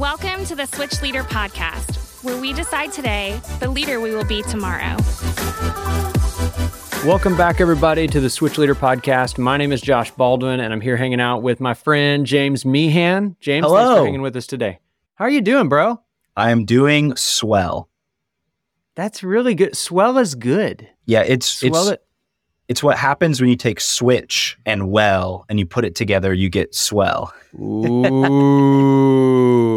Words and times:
Welcome 0.00 0.46
to 0.46 0.56
the 0.56 0.64
Switch 0.64 1.02
Leader 1.02 1.22
Podcast, 1.22 2.24
where 2.24 2.40
we 2.40 2.54
decide 2.54 2.90
today 2.90 3.38
the 3.60 3.68
leader 3.68 4.00
we 4.00 4.14
will 4.14 4.24
be 4.24 4.40
tomorrow. 4.40 4.96
Welcome 7.06 7.36
back, 7.36 7.60
everybody, 7.60 8.06
to 8.06 8.18
the 8.18 8.30
Switch 8.30 8.56
Leader 8.56 8.74
Podcast. 8.74 9.36
My 9.36 9.58
name 9.58 9.72
is 9.72 9.82
Josh 9.82 10.10
Baldwin, 10.12 10.60
and 10.60 10.72
I'm 10.72 10.80
here 10.80 10.96
hanging 10.96 11.20
out 11.20 11.42
with 11.42 11.60
my 11.60 11.74
friend 11.74 12.24
James 12.24 12.64
Meehan. 12.64 13.36
James, 13.40 13.62
thanks 13.62 13.66
Hello. 13.66 13.96
for 13.98 14.04
hanging 14.06 14.22
with 14.22 14.34
us 14.36 14.46
today. 14.46 14.78
How 15.16 15.26
are 15.26 15.30
you 15.30 15.42
doing, 15.42 15.68
bro? 15.68 16.00
I 16.34 16.50
am 16.50 16.64
doing 16.64 17.14
swell. 17.16 17.90
That's 18.94 19.22
really 19.22 19.54
good. 19.54 19.76
Swell 19.76 20.16
is 20.16 20.34
good. 20.34 20.88
Yeah, 21.04 21.24
it's 21.26 21.46
Swell 21.46 21.88
it's 21.88 21.90
it. 21.90 22.06
It's 22.70 22.82
what 22.84 22.96
happens 22.96 23.40
when 23.40 23.50
you 23.50 23.56
take 23.56 23.80
switch 23.80 24.56
and 24.64 24.92
well 24.92 25.44
and 25.48 25.58
you 25.58 25.66
put 25.66 25.84
it 25.84 25.96
together, 25.96 26.32
you 26.32 26.48
get 26.48 26.72
swell. 26.72 27.34
Ooh, 27.60 28.04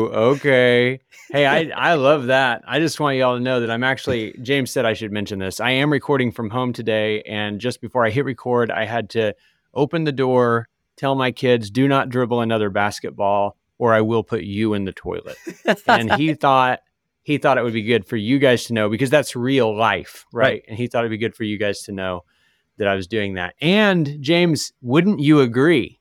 okay. 0.13 0.99
Hey, 1.31 1.47
I, 1.47 1.71
I 1.75 1.95
love 1.95 2.27
that. 2.27 2.61
I 2.67 2.77
just 2.79 2.99
want 2.99 3.17
y'all 3.17 3.35
to 3.35 3.41
know 3.41 3.61
that 3.61 3.71
I'm 3.71 3.83
actually, 3.83 4.35
James 4.43 4.69
said 4.69 4.85
I 4.85 4.93
should 4.93 5.11
mention 5.11 5.39
this. 5.39 5.59
I 5.59 5.71
am 5.71 5.91
recording 5.91 6.31
from 6.31 6.51
home 6.51 6.71
today. 6.71 7.23
And 7.23 7.59
just 7.59 7.81
before 7.81 8.05
I 8.05 8.11
hit 8.11 8.25
record, 8.25 8.69
I 8.69 8.85
had 8.85 9.09
to 9.11 9.33
open 9.73 10.03
the 10.03 10.11
door, 10.11 10.69
tell 10.95 11.15
my 11.15 11.31
kids, 11.31 11.71
do 11.71 11.87
not 11.87 12.09
dribble 12.09 12.41
another 12.41 12.69
basketball 12.69 13.57
or 13.79 13.95
I 13.95 14.01
will 14.01 14.23
put 14.23 14.43
you 14.43 14.75
in 14.75 14.85
the 14.85 14.93
toilet. 14.93 15.37
and 15.87 16.13
he 16.13 16.33
thought, 16.39 16.81
he 17.23 17.39
thought 17.39 17.57
it 17.57 17.63
would 17.63 17.73
be 17.73 17.81
good 17.81 18.05
for 18.05 18.17
you 18.17 18.37
guys 18.37 18.65
to 18.65 18.73
know 18.73 18.87
because 18.87 19.09
that's 19.09 19.35
real 19.35 19.75
life, 19.75 20.27
right? 20.31 20.43
Right. 20.43 20.63
And 20.67 20.77
he 20.77 20.85
thought 20.85 20.99
it'd 20.99 21.09
be 21.09 21.17
good 21.17 21.33
for 21.33 21.43
you 21.43 21.57
guys 21.57 21.81
to 21.85 21.91
know 21.91 22.23
that 22.77 22.87
I 22.87 22.95
was 22.95 23.07
doing 23.07 23.35
that. 23.35 23.55
And 23.61 24.17
James, 24.21 24.71
wouldn't 24.81 25.19
you 25.19 25.41
agree? 25.41 25.99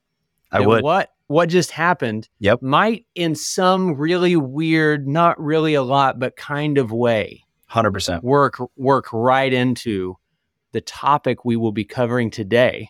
I 0.50 0.60
would. 0.60 0.82
What 0.82 1.10
what 1.28 1.48
just 1.48 1.70
happened 1.70 2.28
Yep. 2.40 2.60
might 2.60 3.06
in 3.14 3.34
some 3.34 3.94
really 3.94 4.36
weird, 4.36 5.08
not 5.08 5.40
really 5.42 5.72
a 5.74 5.82
lot, 5.82 6.18
but 6.18 6.36
kind 6.36 6.76
of 6.76 6.92
way 6.92 7.44
100%. 7.70 8.22
work 8.22 8.58
work 8.76 9.06
right 9.12 9.52
into 9.52 10.16
the 10.72 10.82
topic 10.82 11.44
we 11.44 11.56
will 11.56 11.72
be 11.72 11.84
covering 11.84 12.30
today. 12.30 12.88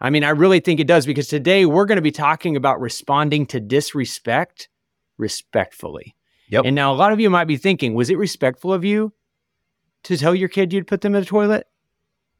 I 0.00 0.10
mean, 0.10 0.24
I 0.24 0.30
really 0.30 0.60
think 0.60 0.80
it 0.80 0.86
does 0.86 1.06
because 1.06 1.28
today 1.28 1.64
we're 1.64 1.86
going 1.86 1.96
to 1.96 2.02
be 2.02 2.10
talking 2.10 2.56
about 2.56 2.80
responding 2.80 3.46
to 3.46 3.60
disrespect 3.60 4.68
respectfully. 5.16 6.14
Yep. 6.50 6.66
And 6.66 6.74
now 6.74 6.92
a 6.92 6.96
lot 6.96 7.12
of 7.12 7.20
you 7.20 7.30
might 7.30 7.46
be 7.46 7.56
thinking, 7.56 7.94
was 7.94 8.10
it 8.10 8.18
respectful 8.18 8.72
of 8.72 8.84
you 8.84 9.14
to 10.04 10.16
tell 10.16 10.34
your 10.34 10.48
kid 10.48 10.72
you'd 10.72 10.86
put 10.86 11.00
them 11.00 11.14
in 11.14 11.22
the 11.22 11.26
toilet? 11.26 11.66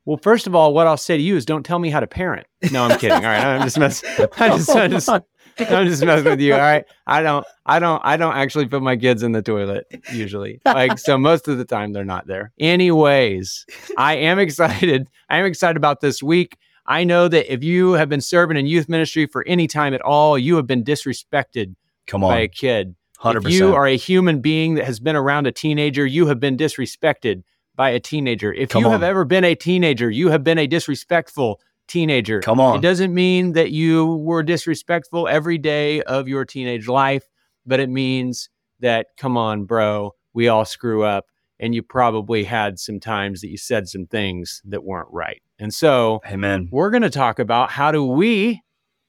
Well, 0.07 0.17
first 0.17 0.47
of 0.47 0.55
all, 0.55 0.73
what 0.73 0.87
I'll 0.87 0.97
say 0.97 1.17
to 1.17 1.23
you 1.23 1.37
is 1.37 1.45
don't 1.45 1.65
tell 1.65 1.81
me 1.81 1.91
how 1.91 1.99
to 1.99 2.07
parent. 2.07 2.47
No, 2.71 2.85
I'm 2.85 2.99
kidding. 2.99 3.17
All 3.17 3.23
right. 3.23 3.45
I'm 3.45 3.63
just 3.63 3.77
messing. 3.79 4.09
I'm 4.37 4.59
just, 4.59 4.71
I'm 4.71 4.91
just, 4.93 5.09
I'm 5.09 5.87
just 5.87 6.05
messing 6.05 6.25
with 6.25 6.41
you. 6.41 6.55
All 6.55 6.61
right. 6.61 6.85
I 7.09 7.23
don't, 7.23 7.45
I 7.67 7.81
don't, 7.81 8.01
I 8.05 8.17
don't 8.17 8.37
actually 8.37 8.67
put 8.67 8.83
my 8.83 8.97
kids 8.97 9.25
in 9.25 9.33
the 9.33 9.43
toilet 9.43 9.85
usually. 10.13 10.61
Like, 10.65 10.99
so 10.99 11.19
most 11.19 11.49
of 11.49 11.59
the 11.59 11.65
time 11.65 11.93
they're 11.93 12.05
not 12.05 12.29
there. 12.29 12.53
Anyways, 12.61 13.67
I 13.99 14.15
am 14.15 14.39
excited. 14.39 15.09
I 15.29 15.39
am 15.39 15.45
excited 15.45 15.77
about 15.77 16.01
this 16.01 16.23
week. 16.23 16.57
I 16.87 17.03
know 17.03 17.27
that 17.27 17.53
if 17.53 17.65
you 17.65 17.95
have 17.95 18.09
been 18.09 18.21
serving 18.21 18.57
in 18.57 18.67
youth 18.67 18.89
ministry 18.89 19.27
for 19.27 19.45
any 19.49 19.67
time 19.67 19.93
at 19.93 20.01
all, 20.03 20.39
you 20.39 20.55
have 20.55 20.69
been 20.69 20.85
disrespected 20.85 21.75
Come 22.07 22.21
by 22.21 22.39
a 22.39 22.49
kid. 22.49 22.95
100%. 23.21 23.45
If 23.45 23.51
you 23.51 23.75
are 23.75 23.87
a 23.87 23.97
human 23.97 24.41
being 24.41 24.75
that 24.75 24.85
has 24.85 25.01
been 25.01 25.17
around 25.17 25.49
a 25.49 25.53
teenager, 25.53 26.07
you 26.07 26.27
have 26.27 26.39
been 26.39 26.57
disrespected 26.57 27.43
by 27.77 27.91
a 27.91 28.01
teenager. 28.01 28.53
If 28.53 28.71
Come 28.71 28.83
you 28.83 28.91
have 28.91 29.03
ever 29.03 29.25
been 29.25 29.45
a 29.45 29.55
teenager, 29.55 30.11
you 30.11 30.31
have 30.31 30.43
been 30.43 30.59
a 30.59 30.67
disrespectful 30.67 31.61
teenager. 31.87 32.41
Come 32.41 32.59
on. 32.59 32.79
It 32.79 32.83
doesn't 32.83 33.15
mean 33.15 33.53
that 33.53 33.71
you 33.71 34.17
were 34.17 34.43
disrespectful 34.43 35.29
every 35.29 35.59
day 35.59 36.03
of 36.03 36.27
your 36.27 36.45
teenage 36.45 36.89
life, 36.89 37.29
but 37.65 37.79
it 37.79 37.89
means 37.89 38.49
that, 38.81 39.09
come 39.17 39.37
on, 39.37 39.65
bro, 39.65 40.15
we 40.33 40.49
all 40.49 40.65
screw 40.65 41.05
up. 41.05 41.27
And 41.59 41.75
you 41.75 41.83
probably 41.83 42.45
had 42.45 42.79
some 42.79 43.01
times 43.01 43.41
that 43.41 43.49
you 43.49 43.57
said 43.57 43.89
some 43.89 44.07
things 44.07 44.61
that 44.67 44.85
weren't 44.85 45.09
right. 45.11 45.41
And 45.59 45.73
so 45.73 46.21
Amen. 46.27 46.69
we're 46.71 46.91
going 46.91 47.03
to 47.03 47.09
talk 47.09 47.39
about 47.39 47.71
how 47.71 47.93
do 47.93 48.05
we, 48.05 48.61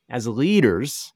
as 0.08 0.28
leaders, 0.28 1.14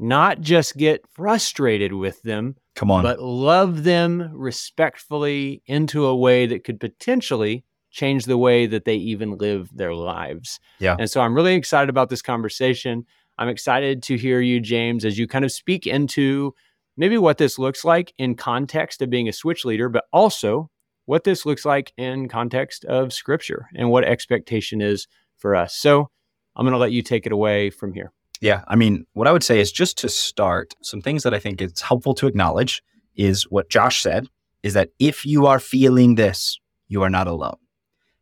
not 0.00 0.40
just 0.40 0.76
get 0.76 1.06
frustrated 1.12 1.92
with 1.92 2.22
them, 2.22 2.56
Come 2.74 2.90
on. 2.90 3.02
but 3.02 3.20
love 3.20 3.84
them 3.84 4.30
respectfully 4.34 5.62
into 5.66 6.06
a 6.06 6.16
way 6.16 6.46
that 6.46 6.64
could 6.64 6.80
potentially 6.80 7.64
change 7.90 8.24
the 8.24 8.38
way 8.38 8.66
that 8.66 8.84
they 8.84 8.94
even 8.94 9.36
live 9.36 9.68
their 9.74 9.94
lives. 9.94 10.58
Yeah. 10.78 10.96
And 10.98 11.10
so 11.10 11.20
I'm 11.20 11.34
really 11.34 11.54
excited 11.54 11.90
about 11.90 12.08
this 12.08 12.22
conversation. 12.22 13.04
I'm 13.36 13.48
excited 13.48 14.02
to 14.04 14.16
hear 14.16 14.40
you, 14.40 14.60
James, 14.60 15.04
as 15.04 15.18
you 15.18 15.26
kind 15.26 15.44
of 15.44 15.52
speak 15.52 15.86
into 15.86 16.54
maybe 16.96 17.18
what 17.18 17.38
this 17.38 17.58
looks 17.58 17.84
like 17.84 18.12
in 18.16 18.36
context 18.36 19.02
of 19.02 19.10
being 19.10 19.28
a 19.28 19.32
switch 19.32 19.64
leader, 19.64 19.88
but 19.88 20.04
also 20.12 20.70
what 21.06 21.24
this 21.24 21.44
looks 21.44 21.64
like 21.64 21.92
in 21.96 22.28
context 22.28 22.84
of 22.84 23.12
scripture 23.12 23.66
and 23.74 23.90
what 23.90 24.04
expectation 24.04 24.80
is 24.80 25.08
for 25.36 25.56
us. 25.56 25.74
So 25.76 26.10
I'm 26.54 26.64
going 26.64 26.72
to 26.72 26.78
let 26.78 26.92
you 26.92 27.02
take 27.02 27.26
it 27.26 27.32
away 27.32 27.70
from 27.70 27.92
here. 27.92 28.12
Yeah, 28.40 28.64
I 28.68 28.76
mean, 28.76 29.06
what 29.12 29.28
I 29.28 29.32
would 29.32 29.42
say 29.42 29.60
is 29.60 29.70
just 29.70 29.98
to 29.98 30.08
start, 30.08 30.74
some 30.82 31.02
things 31.02 31.22
that 31.24 31.34
I 31.34 31.38
think 31.38 31.60
it's 31.60 31.82
helpful 31.82 32.14
to 32.14 32.26
acknowledge 32.26 32.82
is 33.14 33.44
what 33.50 33.68
Josh 33.68 34.02
said 34.02 34.28
is 34.62 34.74
that 34.74 34.90
if 34.98 35.26
you 35.26 35.46
are 35.46 35.60
feeling 35.60 36.14
this, 36.14 36.58
you 36.88 37.02
are 37.02 37.10
not 37.10 37.26
alone. 37.26 37.56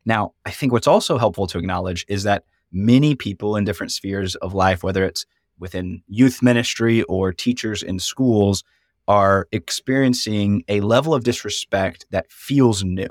Now, 0.05 0.33
I 0.45 0.51
think 0.51 0.71
what's 0.71 0.87
also 0.87 1.17
helpful 1.17 1.47
to 1.47 1.57
acknowledge 1.57 2.05
is 2.09 2.23
that 2.23 2.43
many 2.71 3.15
people 3.15 3.55
in 3.55 3.63
different 3.63 3.91
spheres 3.91 4.35
of 4.35 4.53
life, 4.53 4.83
whether 4.83 5.03
it's 5.03 5.25
within 5.57 6.03
youth 6.07 6.41
ministry 6.41 7.03
or 7.03 7.31
teachers 7.33 7.83
in 7.83 7.99
schools, 7.99 8.63
are 9.07 9.47
experiencing 9.51 10.63
a 10.67 10.81
level 10.81 11.13
of 11.13 11.23
disrespect 11.23 12.05
that 12.11 12.31
feels 12.31 12.83
new. 12.83 13.07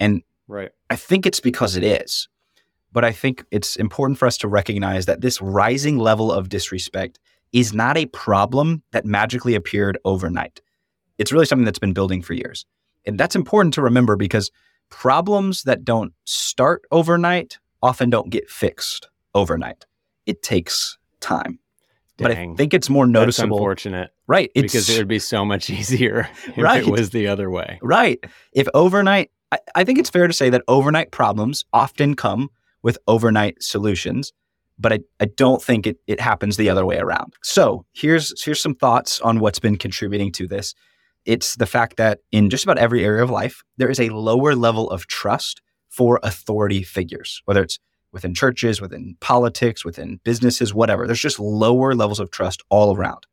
And 0.00 0.22
Right. 0.46 0.70
I 0.88 0.96
think 0.96 1.26
it's 1.26 1.40
because 1.40 1.76
it 1.76 1.84
is. 1.84 2.28
But 2.92 3.04
I 3.04 3.12
think 3.12 3.44
it's 3.50 3.76
important 3.76 4.18
for 4.18 4.26
us 4.26 4.38
to 4.38 4.48
recognize 4.48 5.06
that 5.06 5.20
this 5.20 5.40
rising 5.42 5.98
level 5.98 6.32
of 6.32 6.48
disrespect 6.48 7.18
is 7.52 7.72
not 7.74 7.96
a 7.96 8.06
problem 8.06 8.82
that 8.92 9.04
magically 9.04 9.54
appeared 9.54 9.98
overnight. 10.04 10.60
It's 11.18 11.32
really 11.32 11.46
something 11.46 11.64
that's 11.64 11.78
been 11.78 11.92
building 11.92 12.22
for 12.22 12.34
years. 12.34 12.64
And 13.06 13.18
that's 13.18 13.36
important 13.36 13.74
to 13.74 13.82
remember 13.82 14.16
because 14.16 14.50
problems 14.90 15.62
that 15.64 15.84
don't 15.84 16.12
start 16.24 16.82
overnight 16.90 17.58
often 17.82 18.10
don't 18.10 18.30
get 18.30 18.48
fixed 18.50 19.08
overnight. 19.34 19.86
It 20.26 20.42
takes 20.42 20.98
time. 21.20 21.58
But 22.16 22.32
I 22.32 22.52
think 22.56 22.74
it's 22.74 22.90
more 22.90 23.06
That's 23.06 23.12
noticeable. 23.12 23.58
unfortunate 23.58 24.10
Right. 24.26 24.50
It's, 24.54 24.72
because 24.72 24.90
it 24.90 24.98
would 24.98 25.08
be 25.08 25.20
so 25.20 25.44
much 25.44 25.70
easier 25.78 26.28
if 26.48 26.58
Right. 26.58 26.82
it 26.86 26.90
was 26.90 27.10
the 27.10 27.28
other 27.28 27.48
way. 27.50 27.78
Right. 27.80 28.18
If 28.52 28.66
overnight, 28.74 29.30
I, 29.52 29.58
I 29.76 29.84
think 29.84 29.98
it's 29.98 30.10
fair 30.10 30.26
to 30.26 30.32
say 30.32 30.50
that 30.50 30.62
overnight 30.68 31.12
problems 31.12 31.64
often 31.72 32.14
come 32.14 32.50
with 32.82 32.98
overnight 33.06 33.62
solutions, 33.62 34.32
but 34.78 34.92
I, 34.92 35.00
I 35.20 35.26
don't 35.26 35.62
think 35.62 35.86
it, 35.86 35.98
it 36.06 36.20
happens 36.20 36.56
the 36.56 36.70
other 36.70 36.86
way 36.86 36.98
around. 36.98 37.34
So 37.42 37.84
here's 37.92 38.42
here's 38.42 38.62
some 38.62 38.74
thoughts 38.74 39.20
on 39.20 39.40
what's 39.40 39.58
been 39.58 39.76
contributing 39.76 40.32
to 40.32 40.46
this. 40.46 40.74
It's 41.24 41.56
the 41.56 41.66
fact 41.66 41.96
that 41.96 42.20
in 42.32 42.48
just 42.48 42.64
about 42.64 42.78
every 42.78 43.04
area 43.04 43.22
of 43.22 43.30
life, 43.30 43.62
there 43.76 43.90
is 43.90 44.00
a 44.00 44.08
lower 44.10 44.54
level 44.54 44.88
of 44.90 45.06
trust 45.06 45.60
for 45.88 46.20
authority 46.22 46.82
figures, 46.82 47.42
whether 47.44 47.62
it's 47.62 47.78
within 48.12 48.34
churches, 48.34 48.80
within 48.80 49.16
politics, 49.20 49.84
within 49.84 50.20
businesses, 50.24 50.72
whatever. 50.72 51.06
There's 51.06 51.20
just 51.20 51.40
lower 51.40 51.94
levels 51.94 52.20
of 52.20 52.30
trust 52.30 52.62
all 52.70 52.96
around. 52.96 53.26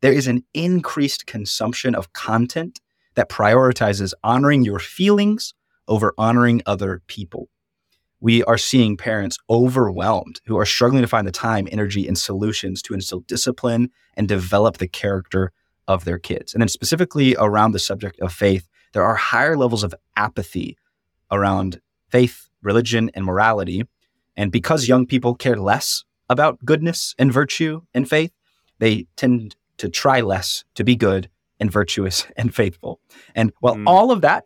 There 0.00 0.12
is 0.12 0.26
an 0.26 0.44
increased 0.52 1.26
consumption 1.26 1.94
of 1.94 2.12
content 2.12 2.80
that 3.14 3.28
prioritizes 3.28 4.12
honoring 4.22 4.64
your 4.64 4.78
feelings 4.78 5.54
over 5.88 6.14
honoring 6.18 6.62
other 6.66 7.02
people. 7.06 7.48
We 8.22 8.44
are 8.44 8.56
seeing 8.56 8.96
parents 8.96 9.36
overwhelmed 9.50 10.40
who 10.46 10.56
are 10.56 10.64
struggling 10.64 11.02
to 11.02 11.08
find 11.08 11.26
the 11.26 11.32
time, 11.32 11.66
energy, 11.72 12.06
and 12.06 12.16
solutions 12.16 12.80
to 12.82 12.94
instill 12.94 13.20
discipline 13.20 13.90
and 14.16 14.28
develop 14.28 14.78
the 14.78 14.86
character 14.86 15.50
of 15.88 16.04
their 16.04 16.20
kids. 16.20 16.54
And 16.54 16.62
then, 16.62 16.68
specifically 16.68 17.34
around 17.36 17.72
the 17.72 17.80
subject 17.80 18.20
of 18.20 18.32
faith, 18.32 18.68
there 18.92 19.02
are 19.02 19.16
higher 19.16 19.56
levels 19.56 19.82
of 19.82 19.92
apathy 20.16 20.76
around 21.32 21.80
faith, 22.10 22.48
religion, 22.62 23.10
and 23.14 23.24
morality. 23.24 23.82
And 24.36 24.52
because 24.52 24.86
young 24.86 25.04
people 25.04 25.34
care 25.34 25.56
less 25.56 26.04
about 26.30 26.64
goodness 26.64 27.16
and 27.18 27.32
virtue 27.32 27.80
and 27.92 28.08
faith, 28.08 28.30
they 28.78 29.06
tend 29.16 29.56
to 29.78 29.88
try 29.88 30.20
less 30.20 30.62
to 30.76 30.84
be 30.84 30.94
good 30.94 31.28
and 31.58 31.72
virtuous 31.72 32.26
and 32.36 32.54
faithful. 32.54 33.00
And 33.34 33.52
while 33.58 33.74
Mm. 33.74 33.88
all 33.88 34.12
of 34.12 34.20
that 34.20 34.44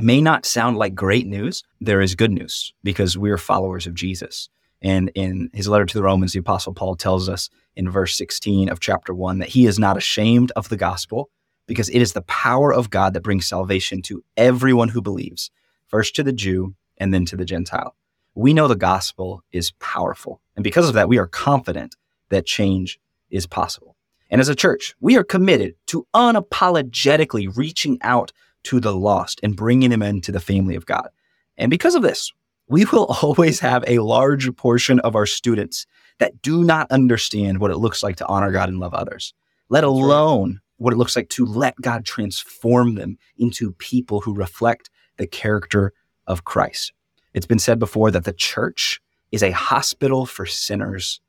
may 0.00 0.20
not 0.20 0.46
sound 0.46 0.76
like 0.76 0.94
great 0.94 1.26
news, 1.26 1.62
there 1.80 2.00
is 2.00 2.14
good 2.14 2.30
news 2.30 2.72
because 2.82 3.18
we 3.18 3.30
are 3.30 3.38
followers 3.38 3.86
of 3.86 3.94
Jesus. 3.94 4.48
And 4.80 5.10
in 5.14 5.50
his 5.52 5.68
letter 5.68 5.86
to 5.86 5.94
the 5.94 6.02
Romans, 6.02 6.32
the 6.32 6.40
Apostle 6.40 6.74
Paul 6.74 6.96
tells 6.96 7.28
us 7.28 7.50
in 7.76 7.88
verse 7.88 8.16
16 8.16 8.68
of 8.68 8.80
chapter 8.80 9.14
1 9.14 9.38
that 9.38 9.50
he 9.50 9.66
is 9.66 9.78
not 9.78 9.96
ashamed 9.96 10.50
of 10.56 10.68
the 10.68 10.76
gospel 10.76 11.30
because 11.66 11.88
it 11.90 12.00
is 12.00 12.12
the 12.12 12.22
power 12.22 12.72
of 12.72 12.90
God 12.90 13.14
that 13.14 13.22
brings 13.22 13.46
salvation 13.46 14.02
to 14.02 14.24
everyone 14.36 14.88
who 14.88 15.00
believes, 15.00 15.50
first 15.86 16.16
to 16.16 16.22
the 16.22 16.32
Jew 16.32 16.74
and 16.98 17.14
then 17.14 17.24
to 17.26 17.36
the 17.36 17.44
Gentile. 17.44 17.94
We 18.34 18.54
know 18.54 18.66
the 18.66 18.76
gospel 18.76 19.44
is 19.52 19.72
powerful. 19.72 20.40
And 20.56 20.64
because 20.64 20.88
of 20.88 20.94
that, 20.94 21.08
we 21.08 21.18
are 21.18 21.26
confident 21.26 21.96
that 22.30 22.46
change 22.46 22.98
is 23.30 23.46
possible. 23.46 23.96
And 24.30 24.40
as 24.40 24.48
a 24.48 24.54
church, 24.54 24.94
we 25.00 25.16
are 25.16 25.24
committed 25.24 25.74
to 25.88 26.06
unapologetically 26.14 27.54
reaching 27.56 27.98
out 28.00 28.32
to 28.64 28.80
the 28.80 28.94
lost 28.94 29.40
and 29.42 29.56
bringing 29.56 29.90
them 29.90 30.02
into 30.02 30.32
the 30.32 30.40
family 30.40 30.74
of 30.74 30.86
God. 30.86 31.08
And 31.56 31.70
because 31.70 31.94
of 31.94 32.02
this, 32.02 32.32
we 32.68 32.84
will 32.86 33.04
always 33.22 33.60
have 33.60 33.84
a 33.86 33.98
large 34.00 34.54
portion 34.56 35.00
of 35.00 35.14
our 35.14 35.26
students 35.26 35.86
that 36.18 36.40
do 36.42 36.64
not 36.64 36.90
understand 36.90 37.58
what 37.58 37.70
it 37.70 37.78
looks 37.78 38.02
like 38.02 38.16
to 38.16 38.26
honor 38.26 38.52
God 38.52 38.68
and 38.68 38.78
love 38.78 38.94
others, 38.94 39.34
let 39.68 39.84
alone 39.84 40.60
what 40.76 40.92
it 40.92 40.96
looks 40.96 41.16
like 41.16 41.28
to 41.30 41.46
let 41.46 41.76
God 41.80 42.04
transform 42.04 42.94
them 42.94 43.16
into 43.38 43.72
people 43.72 44.20
who 44.20 44.34
reflect 44.34 44.90
the 45.16 45.26
character 45.26 45.92
of 46.26 46.44
Christ. 46.44 46.92
It's 47.34 47.46
been 47.46 47.58
said 47.58 47.78
before 47.78 48.10
that 48.10 48.24
the 48.24 48.32
church 48.32 49.00
is 49.30 49.42
a 49.42 49.52
hospital 49.52 50.26
for 50.26 50.44
sinners, 50.44 51.20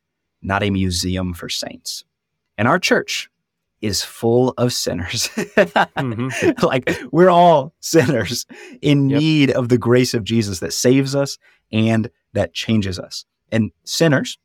not 0.42 0.64
a 0.64 0.70
museum 0.70 1.34
for 1.34 1.50
saints. 1.50 2.04
And 2.58 2.68
our 2.68 2.80
church 2.80 3.30
is 3.84 4.02
full 4.02 4.54
of 4.58 4.72
sinners. 4.72 5.28
mm-hmm. 5.28 6.66
like 6.66 6.98
we're 7.12 7.30
all 7.30 7.74
sinners 7.82 8.46
in 8.82 9.10
yep. 9.10 9.20
need 9.20 9.52
of 9.52 9.68
the 9.68 9.78
grace 9.78 10.14
of 10.14 10.24
Jesus 10.24 10.60
that 10.62 10.72
saves 10.72 11.14
us 11.16 11.38
and 11.72 12.10
that 12.32 12.54
changes 12.54 12.98
us. 12.98 13.26
And 13.52 13.72
sinners 13.84 14.40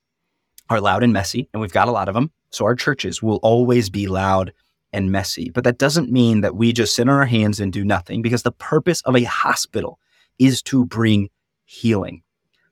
are 0.69 0.81
loud 0.81 1.05
and 1.05 1.13
messy, 1.13 1.49
and 1.53 1.63
we've 1.63 1.73
got 1.73 1.89
a 1.89 1.93
lot 1.93 2.09
of 2.09 2.15
them. 2.15 2.33
So 2.51 2.65
our 2.65 2.75
churches 2.75 3.23
will 3.23 3.37
always 3.37 3.89
be 3.89 4.09
loud 4.09 4.53
and 4.93 5.13
messy. 5.13 5.51
But 5.51 5.65
that 5.65 5.79
doesn't 5.79 6.11
mean 6.11 6.41
that 6.41 6.57
we 6.57 6.73
just 6.73 6.95
sit 6.95 7.09
on 7.09 7.15
our 7.15 7.27
hands 7.27 7.61
and 7.61 7.73
do 7.73 7.85
nothing 7.85 8.23
because 8.23 8.43
the 8.43 8.53
purpose 8.53 9.03
of 9.03 9.15
a 9.15 9.23
hospital 9.23 10.01
is 10.39 10.63
to 10.63 10.85
bring 10.85 11.31
healing. 11.65 12.23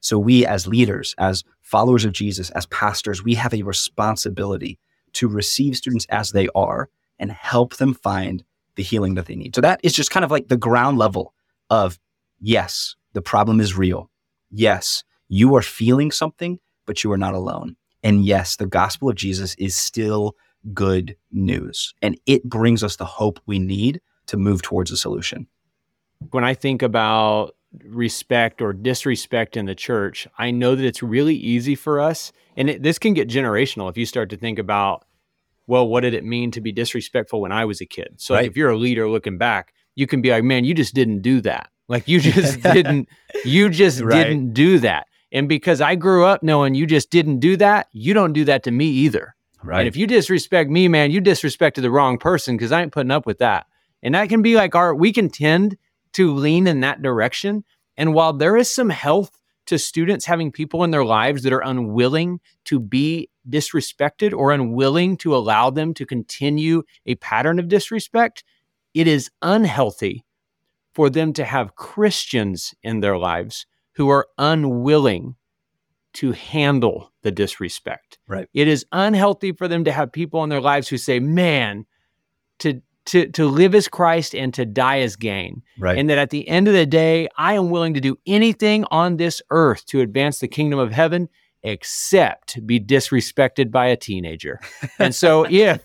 So 0.00 0.18
we 0.18 0.44
as 0.44 0.66
leaders, 0.66 1.14
as 1.18 1.44
followers 1.60 2.04
of 2.04 2.12
Jesus, 2.12 2.50
as 2.50 2.66
pastors, 2.66 3.22
we 3.22 3.34
have 3.34 3.54
a 3.54 3.62
responsibility 3.62 4.78
to 5.16 5.28
receive 5.28 5.76
students 5.76 6.06
as 6.08 6.32
they 6.32 6.48
are 6.54 6.88
and 7.18 7.32
help 7.32 7.76
them 7.76 7.94
find 7.94 8.44
the 8.76 8.82
healing 8.82 9.14
that 9.14 9.26
they 9.26 9.36
need. 9.36 9.54
So 9.54 9.60
that 9.60 9.80
is 9.82 9.92
just 9.92 10.10
kind 10.10 10.24
of 10.24 10.30
like 10.30 10.48
the 10.48 10.56
ground 10.56 10.98
level 10.98 11.34
of 11.70 11.98
yes, 12.40 12.94
the 13.14 13.22
problem 13.22 13.60
is 13.60 13.76
real. 13.76 14.10
Yes, 14.50 15.02
you 15.28 15.54
are 15.56 15.62
feeling 15.62 16.10
something, 16.10 16.58
but 16.86 17.02
you 17.02 17.10
are 17.12 17.18
not 17.18 17.34
alone. 17.34 17.76
And 18.02 18.24
yes, 18.24 18.56
the 18.56 18.66
gospel 18.66 19.08
of 19.08 19.16
Jesus 19.16 19.54
is 19.56 19.74
still 19.74 20.36
good 20.72 21.16
news. 21.32 21.94
And 22.02 22.18
it 22.26 22.44
brings 22.44 22.84
us 22.84 22.96
the 22.96 23.04
hope 23.04 23.40
we 23.46 23.58
need 23.58 24.00
to 24.26 24.36
move 24.36 24.62
towards 24.62 24.90
a 24.90 24.96
solution. 24.96 25.46
When 26.30 26.44
I 26.44 26.54
think 26.54 26.82
about 26.82 27.56
respect 27.84 28.62
or 28.62 28.72
disrespect 28.72 29.56
in 29.56 29.66
the 29.66 29.74
church, 29.74 30.26
I 30.38 30.50
know 30.50 30.74
that 30.74 30.84
it's 30.84 31.02
really 31.02 31.34
easy 31.34 31.74
for 31.74 32.00
us. 32.00 32.32
And 32.56 32.70
it, 32.70 32.82
this 32.82 32.98
can 32.98 33.14
get 33.14 33.28
generational 33.28 33.90
if 33.90 33.96
you 33.96 34.06
start 34.06 34.30
to 34.30 34.36
think 34.36 34.58
about, 34.58 35.04
well, 35.66 35.86
what 35.86 36.00
did 36.00 36.14
it 36.14 36.24
mean 36.24 36.50
to 36.52 36.60
be 36.60 36.72
disrespectful 36.72 37.40
when 37.40 37.52
I 37.52 37.64
was 37.64 37.80
a 37.80 37.86
kid? 37.86 38.14
So, 38.16 38.34
right. 38.34 38.46
if 38.46 38.56
you're 38.56 38.70
a 38.70 38.76
leader 38.76 39.08
looking 39.08 39.38
back, 39.38 39.74
you 39.94 40.06
can 40.06 40.22
be 40.22 40.30
like, 40.30 40.44
man, 40.44 40.64
you 40.64 40.74
just 40.74 40.94
didn't 40.94 41.22
do 41.22 41.40
that. 41.42 41.70
Like, 41.88 42.08
you 42.08 42.20
just 42.20 42.62
didn't, 42.62 43.08
you 43.44 43.68
just 43.68 44.00
right. 44.00 44.24
didn't 44.24 44.52
do 44.52 44.78
that. 44.80 45.06
And 45.32 45.48
because 45.48 45.80
I 45.80 45.96
grew 45.96 46.24
up 46.24 46.42
knowing 46.42 46.74
you 46.74 46.86
just 46.86 47.10
didn't 47.10 47.40
do 47.40 47.56
that, 47.56 47.88
you 47.92 48.14
don't 48.14 48.32
do 48.32 48.44
that 48.44 48.62
to 48.64 48.70
me 48.70 48.86
either. 48.86 49.34
Right. 49.62 49.80
And 49.80 49.88
if 49.88 49.96
you 49.96 50.06
disrespect 50.06 50.70
me, 50.70 50.86
man, 50.86 51.10
you 51.10 51.20
disrespected 51.20 51.82
the 51.82 51.90
wrong 51.90 52.18
person 52.18 52.56
because 52.56 52.70
I 52.70 52.82
ain't 52.82 52.92
putting 52.92 53.10
up 53.10 53.26
with 53.26 53.38
that. 53.38 53.66
And 54.02 54.14
that 54.14 54.28
can 54.28 54.42
be 54.42 54.54
like 54.54 54.74
our, 54.74 54.94
we 54.94 55.12
can 55.12 55.28
tend 55.28 55.76
to 56.16 56.34
lean 56.34 56.66
in 56.66 56.80
that 56.80 57.02
direction. 57.02 57.62
And 57.96 58.14
while 58.14 58.32
there 58.32 58.56
is 58.56 58.74
some 58.74 58.88
health 58.88 59.38
to 59.66 59.78
students 59.78 60.24
having 60.24 60.50
people 60.50 60.82
in 60.82 60.90
their 60.90 61.04
lives 61.04 61.42
that 61.42 61.52
are 61.52 61.62
unwilling 61.62 62.40
to 62.64 62.80
be 62.80 63.28
disrespected 63.48 64.32
or 64.32 64.50
unwilling 64.50 65.18
to 65.18 65.36
allow 65.36 65.68
them 65.68 65.92
to 65.92 66.06
continue 66.06 66.82
a 67.04 67.16
pattern 67.16 67.58
of 67.58 67.68
disrespect, 67.68 68.44
it 68.94 69.06
is 69.06 69.30
unhealthy 69.42 70.24
for 70.94 71.10
them 71.10 71.34
to 71.34 71.44
have 71.44 71.74
Christians 71.74 72.74
in 72.82 73.00
their 73.00 73.18
lives 73.18 73.66
who 73.96 74.08
are 74.08 74.26
unwilling 74.38 75.36
to 76.14 76.32
handle 76.32 77.12
the 77.20 77.30
disrespect. 77.30 78.18
Right. 78.26 78.48
It 78.54 78.68
is 78.68 78.86
unhealthy 78.90 79.52
for 79.52 79.68
them 79.68 79.84
to 79.84 79.92
have 79.92 80.12
people 80.12 80.42
in 80.44 80.48
their 80.48 80.62
lives 80.62 80.88
who 80.88 80.96
say, 80.96 81.20
"Man, 81.20 81.84
to 82.60 82.80
to 83.06 83.28
to 83.32 83.46
live 83.46 83.74
as 83.74 83.88
Christ 83.88 84.34
and 84.34 84.52
to 84.54 84.64
die 84.64 85.00
as 85.00 85.16
gain." 85.16 85.62
Right. 85.78 85.98
And 85.98 86.08
that 86.10 86.18
at 86.18 86.30
the 86.30 86.46
end 86.48 86.68
of 86.68 86.74
the 86.74 86.86
day, 86.86 87.28
I 87.36 87.54
am 87.54 87.70
willing 87.70 87.94
to 87.94 88.00
do 88.00 88.16
anything 88.26 88.84
on 88.90 89.16
this 89.16 89.42
earth 89.50 89.86
to 89.86 90.00
advance 90.00 90.38
the 90.38 90.48
kingdom 90.48 90.78
of 90.78 90.92
heaven 90.92 91.28
except 91.62 92.64
be 92.64 92.78
disrespected 92.78 93.70
by 93.70 93.86
a 93.86 93.96
teenager. 93.96 94.60
and 94.98 95.14
so 95.14 95.46
if 95.50 95.84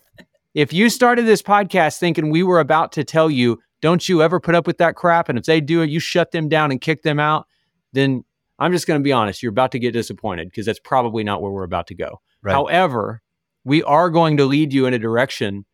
if 0.53 0.73
you 0.73 0.89
started 0.89 1.25
this 1.25 1.41
podcast 1.41 1.97
thinking 1.97 2.29
we 2.29 2.43
were 2.43 2.59
about 2.59 2.91
to 2.93 3.03
tell 3.03 3.31
you, 3.31 3.59
don't 3.81 4.07
you 4.07 4.21
ever 4.21 4.39
put 4.39 4.53
up 4.53 4.67
with 4.67 4.77
that 4.77 4.95
crap 4.95 5.29
and 5.29 5.37
if 5.37 5.45
they 5.45 5.61
do 5.61 5.81
it, 5.81 5.89
you 5.89 5.99
shut 5.99 6.31
them 6.31 6.49
down 6.49 6.71
and 6.71 6.81
kick 6.81 7.03
them 7.03 7.19
out, 7.19 7.47
then 7.93 8.23
I'm 8.59 8.71
just 8.71 8.85
going 8.85 8.99
to 8.99 9.03
be 9.03 9.11
honest. 9.11 9.41
You're 9.41 9.51
about 9.51 9.71
to 9.71 9.79
get 9.79 9.91
disappointed 9.91 10.49
because 10.49 10.65
that's 10.65 10.79
probably 10.79 11.23
not 11.23 11.41
where 11.41 11.51
we're 11.51 11.63
about 11.63 11.87
to 11.87 11.95
go. 11.95 12.21
Right. 12.43 12.53
However, 12.53 13.21
we 13.63 13.81
are 13.83 14.09
going 14.09 14.37
to 14.37 14.45
lead 14.45 14.71
you 14.71 14.85
in 14.85 14.93
a 14.93 14.99
direction 14.99 15.65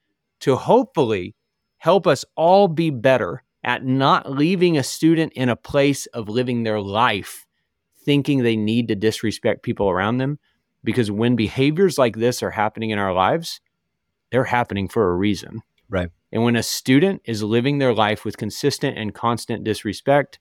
to 0.41 0.55
hopefully 0.55 1.35
help 1.77 2.07
us 2.07 2.25
all 2.35 2.67
be 2.67 2.89
better 2.89 3.43
at 3.63 3.83
not 3.83 4.31
leaving 4.31 4.77
a 4.77 4.83
student 4.83 5.33
in 5.33 5.49
a 5.49 5.55
place 5.55 6.05
of 6.07 6.29
living 6.29 6.63
their 6.63 6.79
life 6.79 7.45
thinking 8.07 8.41
they 8.41 8.55
need 8.55 8.87
to 8.87 8.95
disrespect 8.95 9.63
people 9.63 9.89
around 9.89 10.17
them. 10.17 10.39
Because 10.81 11.11
when 11.11 11.35
behaviors 11.35 11.97
like 11.97 12.15
this 12.15 12.41
are 12.41 12.51
happening 12.51 12.91
in 12.91 12.99
our 12.99 13.13
lives, 13.13 13.59
they're 14.31 14.45
happening 14.45 14.87
for 14.87 15.11
a 15.11 15.15
reason. 15.15 15.61
Right. 15.89 16.09
And 16.31 16.41
when 16.43 16.55
a 16.55 16.63
student 16.63 17.21
is 17.25 17.43
living 17.43 17.79
their 17.79 17.93
life 17.93 18.23
with 18.23 18.37
consistent 18.37 18.97
and 18.97 19.13
constant 19.13 19.65
disrespect, 19.65 20.39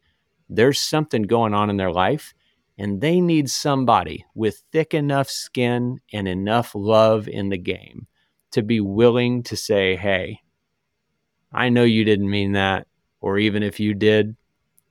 there's 0.48 0.78
something 0.78 1.22
going 1.22 1.54
on 1.54 1.68
in 1.68 1.76
their 1.76 1.90
life 1.90 2.32
and 2.78 3.00
they 3.00 3.20
need 3.20 3.50
somebody 3.50 4.24
with 4.34 4.62
thick 4.70 4.94
enough 4.94 5.28
skin 5.28 5.98
and 6.12 6.28
enough 6.28 6.72
love 6.74 7.26
in 7.26 7.48
the 7.48 7.58
game 7.58 8.06
to 8.52 8.62
be 8.62 8.80
willing 8.80 9.42
to 9.42 9.56
say, 9.56 9.96
Hey, 9.96 10.40
I 11.56 11.70
know 11.70 11.84
you 11.84 12.04
didn't 12.04 12.30
mean 12.30 12.52
that. 12.52 12.86
Or 13.20 13.38
even 13.38 13.62
if 13.62 13.80
you 13.80 13.94
did, 13.94 14.36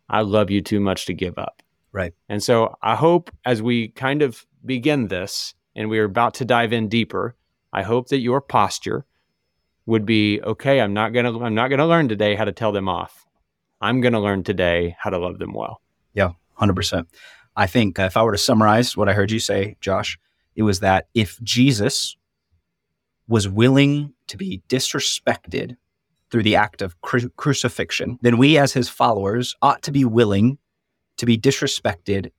I 0.10 0.22
love 0.22 0.50
you 0.50 0.62
too 0.62 0.80
much 0.80 1.06
to 1.06 1.14
give 1.14 1.38
up. 1.38 1.62
Right. 1.92 2.14
And 2.28 2.44
so 2.44 2.76
I 2.82 2.96
hope 2.96 3.32
as 3.46 3.62
we 3.62 3.90
kind 3.90 4.22
of 4.22 4.46
begin 4.66 5.08
this 5.08 5.54
and 5.76 5.90
we're 5.90 6.04
about 6.04 6.34
to 6.36 6.46
dive 6.46 6.74
in 6.74 6.90
deeper, 6.90 7.36
I 7.72 7.84
hope 7.84 8.10
that 8.10 8.18
your 8.18 8.42
posture 8.42 9.06
would 9.86 10.06
be 10.06 10.42
okay, 10.42 10.82
I'm 10.82 10.94
not 10.94 11.14
going 11.14 11.26
to 11.26 11.44
I'm 11.44 11.54
not 11.54 11.68
going 11.68 11.80
to 11.80 11.86
learn 11.86 12.10
today 12.10 12.36
how 12.36 12.46
to 12.46 12.52
tell 12.52 12.72
them 12.72 12.90
off. 12.90 13.26
I'm 13.80 14.02
going 14.02 14.14
to 14.14 14.20
learn 14.20 14.44
today 14.44 14.96
how 15.00 15.12
to 15.12 15.20
love 15.20 15.38
them 15.38 15.54
well. 15.54 15.82
Yeah, 16.14 16.32
100%. 16.60 17.06
I 17.56 17.68
think 17.68 18.00
uh, 18.00 18.04
if 18.04 18.18
I 18.18 18.24
were 18.24 18.32
to 18.32 18.38
summarize 18.38 18.98
what 18.98 19.08
I 19.08 19.14
heard 19.14 19.32
you 19.32 19.40
say, 19.40 19.78
Josh, 19.82 20.18
it 20.56 20.64
was 20.64 20.80
that 20.80 21.08
if 21.14 21.40
Jesus 21.44 22.18
was 23.28 23.48
willing 23.48 24.14
to 24.28 24.38
be 24.38 24.64
disrespected 24.68 25.78
through 26.36 26.44
the 26.44 26.58
act 26.58 26.82
of 26.82 27.00
cru- 27.00 27.30
crucifixion, 27.38 28.20
then 28.22 28.38
we 28.38 28.58
as 28.58 28.74
his 28.74 28.90
followers 28.90 29.56
ought 29.62 29.82
to 29.82 29.90
be 29.90 30.04
willing 30.04 30.58
to 31.16 31.26
be 31.26 31.38
disrespected 31.38 32.30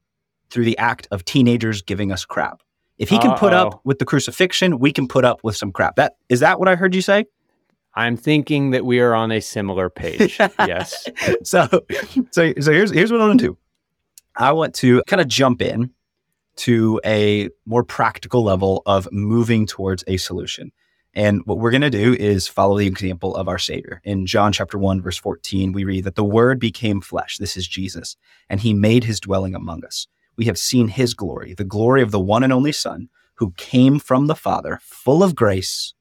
through 0.50 0.67
the 0.67 0.76
act 0.76 1.09
of 1.11 1.25
teenagers 1.25 1.81
giving 1.81 2.12
us 2.12 2.26
crap. 2.26 2.61
If 2.99 3.09
he 3.09 3.19
can 3.19 3.31
Uh-oh. 3.31 3.38
put 3.38 3.55
up 3.55 3.81
with 3.85 3.99
the 3.99 4.05
crucifixion, 4.05 4.79
we 4.81 4.93
can 4.93 5.09
put 5.09 5.25
up 5.25 5.43
with 5.43 5.57
some 5.57 5.73
crap. 5.73 5.97
That 5.97 6.17
is 6.29 6.41
that 6.41 6.59
what 6.59 6.69
I 6.69 6.75
heard 6.75 6.95
you 6.95 7.00
say? 7.00 7.25
I'm 7.95 8.19
thinking 8.19 8.73
that 8.73 8.85
we 8.85 9.00
are 9.00 9.15
on 9.15 9.33
a 9.33 9.41
similar 9.41 9.88
page. 9.88 10.38
yes. 10.59 11.09
So, 11.43 11.67
so, 12.33 12.53
so 12.61 12.73
here's 12.73 12.91
here's 12.91 13.11
what 13.11 13.23
I'm 13.23 13.29
gonna 13.29 13.38
do. 13.38 13.57
I 14.37 14.53
want 14.53 14.75
to 14.75 15.03
kind 15.07 15.23
of 15.23 15.29
jump 15.29 15.62
in 15.62 15.88
to 16.57 17.00
a 17.03 17.49
more 17.65 17.83
practical 17.83 18.45
level 18.45 18.83
of 18.85 19.09
moving 19.11 19.65
towards 19.65 20.05
a 20.07 20.19
solution. 20.19 20.71
And 21.16 21.40
what 21.46 21.58
we're 21.58 21.70
going 21.70 21.80
to 21.80 21.88
do 21.88 22.12
is 22.12 22.46
follow 22.46 22.76
the 22.76 22.87
example 22.87 23.35
of 23.35 23.49
our 23.49 23.56
Savior. 23.56 24.02
In 24.04 24.26
John 24.26 24.52
chapter 24.52 24.76
1, 24.76 25.00
verse 25.00 25.16
14, 25.16 25.73
we 25.73 25.82
read 25.82 26.04
that 26.04 26.14
the 26.14 26.23
Word 26.23 26.61
became 26.61 27.00
flesh. 27.00 27.38
This 27.38 27.56
is 27.56 27.66
Jesus, 27.66 28.18
and 28.50 28.61
he 28.61 28.75
made 28.75 29.04
his 29.04 29.18
dwelling 29.18 29.54
among 29.54 29.82
us. 29.82 30.08
We 30.37 30.44
have 30.44 30.58
seen 30.58 30.88
his 30.88 31.14
glory, 31.14 31.54
the 31.54 31.64
glory 31.64 32.02
of 32.02 32.11
the 32.11 32.20
one 32.20 32.44
and 32.44 32.52
only 32.52 32.70
Son, 32.70 33.08
who 33.37 33.52
came 33.56 33.99
from 33.99 34.26
the 34.26 34.35
Father, 34.35 34.78
full 34.82 35.23
of 35.23 35.35
grace 35.35 35.94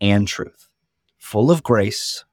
and 0.00 0.26
truth. 0.26 0.70
Full 1.18 1.50
of 1.50 1.62
grace 1.62 2.24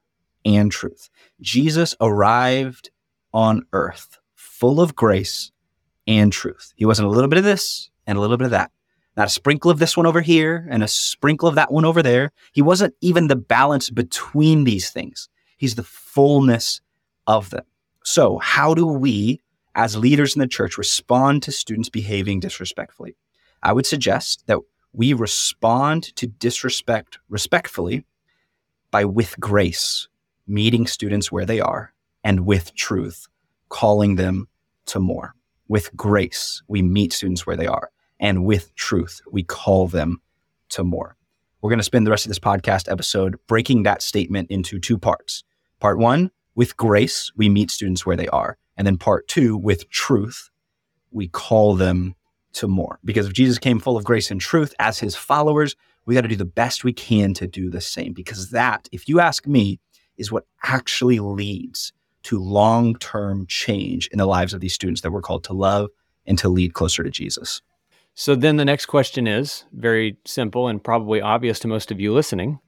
and 0.42 0.72
truth. 0.72 1.10
Jesus 1.42 1.94
arrived 2.00 2.90
on 3.34 3.66
earth 3.74 4.18
full 4.34 4.80
of 4.80 4.96
grace 4.96 5.52
and 6.06 6.32
truth. 6.32 6.72
He 6.76 6.86
wasn't 6.86 7.08
a 7.08 7.10
little 7.10 7.28
bit 7.28 7.38
of 7.38 7.44
this 7.44 7.90
and 8.06 8.16
a 8.16 8.20
little 8.22 8.38
bit 8.38 8.46
of 8.46 8.52
that. 8.52 8.70
Not 9.16 9.26
a 9.26 9.30
sprinkle 9.30 9.70
of 9.70 9.78
this 9.78 9.96
one 9.96 10.06
over 10.06 10.22
here 10.22 10.66
and 10.70 10.82
a 10.82 10.88
sprinkle 10.88 11.48
of 11.48 11.54
that 11.56 11.70
one 11.70 11.84
over 11.84 12.02
there. 12.02 12.32
He 12.52 12.62
wasn't 12.62 12.94
even 13.00 13.28
the 13.28 13.36
balance 13.36 13.90
between 13.90 14.64
these 14.64 14.90
things. 14.90 15.28
He's 15.58 15.74
the 15.74 15.82
fullness 15.82 16.80
of 17.26 17.50
them. 17.50 17.64
So, 18.04 18.38
how 18.38 18.74
do 18.74 18.86
we, 18.86 19.40
as 19.74 19.96
leaders 19.96 20.34
in 20.34 20.40
the 20.40 20.48
church, 20.48 20.78
respond 20.78 21.42
to 21.44 21.52
students 21.52 21.88
behaving 21.88 22.40
disrespectfully? 22.40 23.16
I 23.62 23.72
would 23.72 23.86
suggest 23.86 24.44
that 24.46 24.58
we 24.92 25.12
respond 25.12 26.14
to 26.16 26.26
disrespect 26.26 27.18
respectfully 27.28 28.04
by 28.90 29.04
with 29.04 29.38
grace, 29.38 30.08
meeting 30.46 30.86
students 30.86 31.30
where 31.30 31.46
they 31.46 31.60
are, 31.60 31.92
and 32.24 32.40
with 32.46 32.74
truth, 32.74 33.26
calling 33.68 34.16
them 34.16 34.48
to 34.86 35.00
more. 35.00 35.34
With 35.68 35.96
grace, 35.96 36.62
we 36.66 36.82
meet 36.82 37.12
students 37.12 37.46
where 37.46 37.56
they 37.56 37.66
are, 37.66 37.90
and 38.22 38.46
with 38.46 38.74
truth, 38.76 39.20
we 39.30 39.42
call 39.42 39.88
them 39.88 40.22
to 40.70 40.84
more. 40.84 41.16
We're 41.60 41.70
going 41.70 41.80
to 41.80 41.84
spend 41.84 42.06
the 42.06 42.10
rest 42.10 42.24
of 42.24 42.30
this 42.30 42.38
podcast 42.38 42.90
episode 42.90 43.36
breaking 43.48 43.82
that 43.82 44.00
statement 44.00 44.50
into 44.50 44.78
two 44.78 44.96
parts. 44.96 45.44
Part 45.80 45.98
one, 45.98 46.30
with 46.54 46.76
grace, 46.76 47.32
we 47.36 47.48
meet 47.48 47.70
students 47.70 48.06
where 48.06 48.16
they 48.16 48.28
are. 48.28 48.56
And 48.76 48.86
then 48.86 48.96
part 48.96 49.26
two, 49.26 49.56
with 49.56 49.90
truth, 49.90 50.50
we 51.10 51.28
call 51.28 51.74
them 51.74 52.14
to 52.54 52.68
more. 52.68 53.00
Because 53.04 53.26
if 53.26 53.32
Jesus 53.32 53.58
came 53.58 53.80
full 53.80 53.96
of 53.96 54.04
grace 54.04 54.30
and 54.30 54.40
truth 54.40 54.72
as 54.78 55.00
his 55.00 55.16
followers, 55.16 55.74
we 56.06 56.14
got 56.14 56.20
to 56.20 56.28
do 56.28 56.36
the 56.36 56.44
best 56.44 56.84
we 56.84 56.92
can 56.92 57.34
to 57.34 57.48
do 57.48 57.70
the 57.70 57.80
same. 57.80 58.12
Because 58.12 58.50
that, 58.50 58.88
if 58.92 59.08
you 59.08 59.18
ask 59.18 59.46
me, 59.46 59.80
is 60.16 60.30
what 60.30 60.46
actually 60.62 61.18
leads 61.18 61.92
to 62.24 62.38
long 62.38 62.94
term 62.96 63.46
change 63.46 64.06
in 64.08 64.18
the 64.18 64.26
lives 64.26 64.54
of 64.54 64.60
these 64.60 64.74
students 64.74 65.00
that 65.00 65.10
we're 65.10 65.22
called 65.22 65.44
to 65.44 65.52
love 65.52 65.90
and 66.24 66.38
to 66.38 66.48
lead 66.48 66.74
closer 66.74 67.02
to 67.02 67.10
Jesus. 67.10 67.62
So 68.14 68.34
then 68.34 68.56
the 68.56 68.64
next 68.64 68.86
question 68.86 69.26
is 69.26 69.64
very 69.72 70.18
simple 70.26 70.68
and 70.68 70.82
probably 70.82 71.20
obvious 71.20 71.58
to 71.60 71.68
most 71.68 71.90
of 71.90 72.00
you 72.00 72.12
listening. 72.12 72.60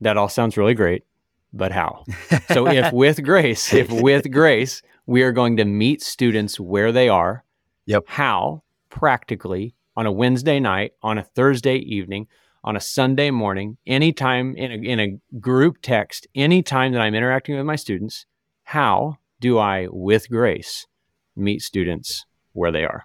That 0.00 0.16
all 0.16 0.28
sounds 0.28 0.56
really 0.56 0.74
great, 0.74 1.04
but 1.52 1.72
how? 1.72 2.04
so 2.52 2.66
if 2.66 2.92
with 2.92 3.22
grace, 3.22 3.72
if 3.72 3.90
with 3.90 4.30
grace, 4.30 4.82
we 5.06 5.22
are 5.22 5.32
going 5.32 5.56
to 5.58 5.64
meet 5.64 6.02
students 6.02 6.58
where 6.58 6.92
they 6.92 7.08
are, 7.08 7.44
Yep. 7.86 8.04
how 8.06 8.62
practically 8.88 9.74
on 9.96 10.06
a 10.06 10.12
Wednesday 10.12 10.60
night, 10.60 10.92
on 11.02 11.18
a 11.18 11.22
Thursday 11.22 11.76
evening, 11.76 12.26
on 12.62 12.76
a 12.76 12.80
Sunday 12.80 13.30
morning, 13.30 13.76
anytime 13.86 14.54
in 14.56 14.70
a, 14.72 14.74
in 14.74 15.00
a 15.00 15.38
group 15.38 15.78
text, 15.82 16.26
anytime 16.34 16.92
that 16.92 17.00
I'm 17.00 17.14
interacting 17.14 17.56
with 17.56 17.64
my 17.64 17.76
students, 17.76 18.26
how 18.64 19.16
do 19.40 19.58
I, 19.58 19.88
with 19.90 20.28
grace, 20.28 20.86
meet 21.34 21.62
students 21.62 22.24
where 22.52 22.70
they 22.70 22.84
are? 22.84 23.04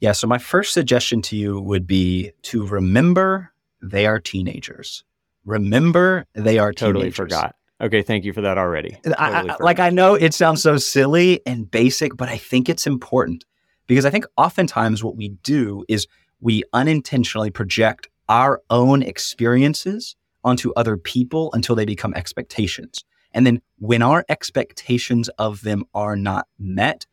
Yeah. 0.00 0.12
So, 0.12 0.26
my 0.26 0.38
first 0.38 0.72
suggestion 0.72 1.22
to 1.22 1.36
you 1.36 1.60
would 1.60 1.86
be 1.86 2.32
to 2.42 2.66
remember 2.66 3.52
they 3.82 4.06
are 4.06 4.20
teenagers. 4.20 5.04
Remember 5.44 6.26
they 6.34 6.58
are 6.58 6.72
Totally 6.72 7.04
teenagers. 7.04 7.16
forgot. 7.16 7.54
Okay, 7.80 8.02
thank 8.02 8.24
you 8.24 8.32
for 8.32 8.40
that 8.40 8.58
already. 8.58 8.90
Totally 9.04 9.14
I, 9.18 9.40
forgot. 9.42 9.60
like 9.60 9.78
I 9.78 9.90
know 9.90 10.14
it 10.14 10.34
sounds 10.34 10.62
so 10.62 10.76
silly 10.78 11.40
and 11.46 11.70
basic, 11.70 12.16
but 12.16 12.28
I 12.28 12.36
think 12.36 12.68
it's 12.68 12.86
important 12.86 13.44
because 13.86 14.04
I 14.04 14.10
think 14.10 14.26
oftentimes 14.36 15.04
what 15.04 15.16
we 15.16 15.28
do 15.42 15.84
is 15.88 16.06
we 16.40 16.64
unintentionally 16.72 17.50
project 17.50 18.08
our 18.28 18.60
own 18.68 19.02
experiences 19.02 20.16
onto 20.44 20.72
other 20.74 20.96
people 20.96 21.50
until 21.52 21.74
they 21.76 21.84
become 21.84 22.14
expectations. 22.14 23.04
And 23.32 23.46
then 23.46 23.60
when 23.78 24.02
our 24.02 24.24
expectations 24.28 25.28
of 25.38 25.62
them 25.62 25.84
are 25.94 26.16
not 26.16 26.46
met, 26.58 27.06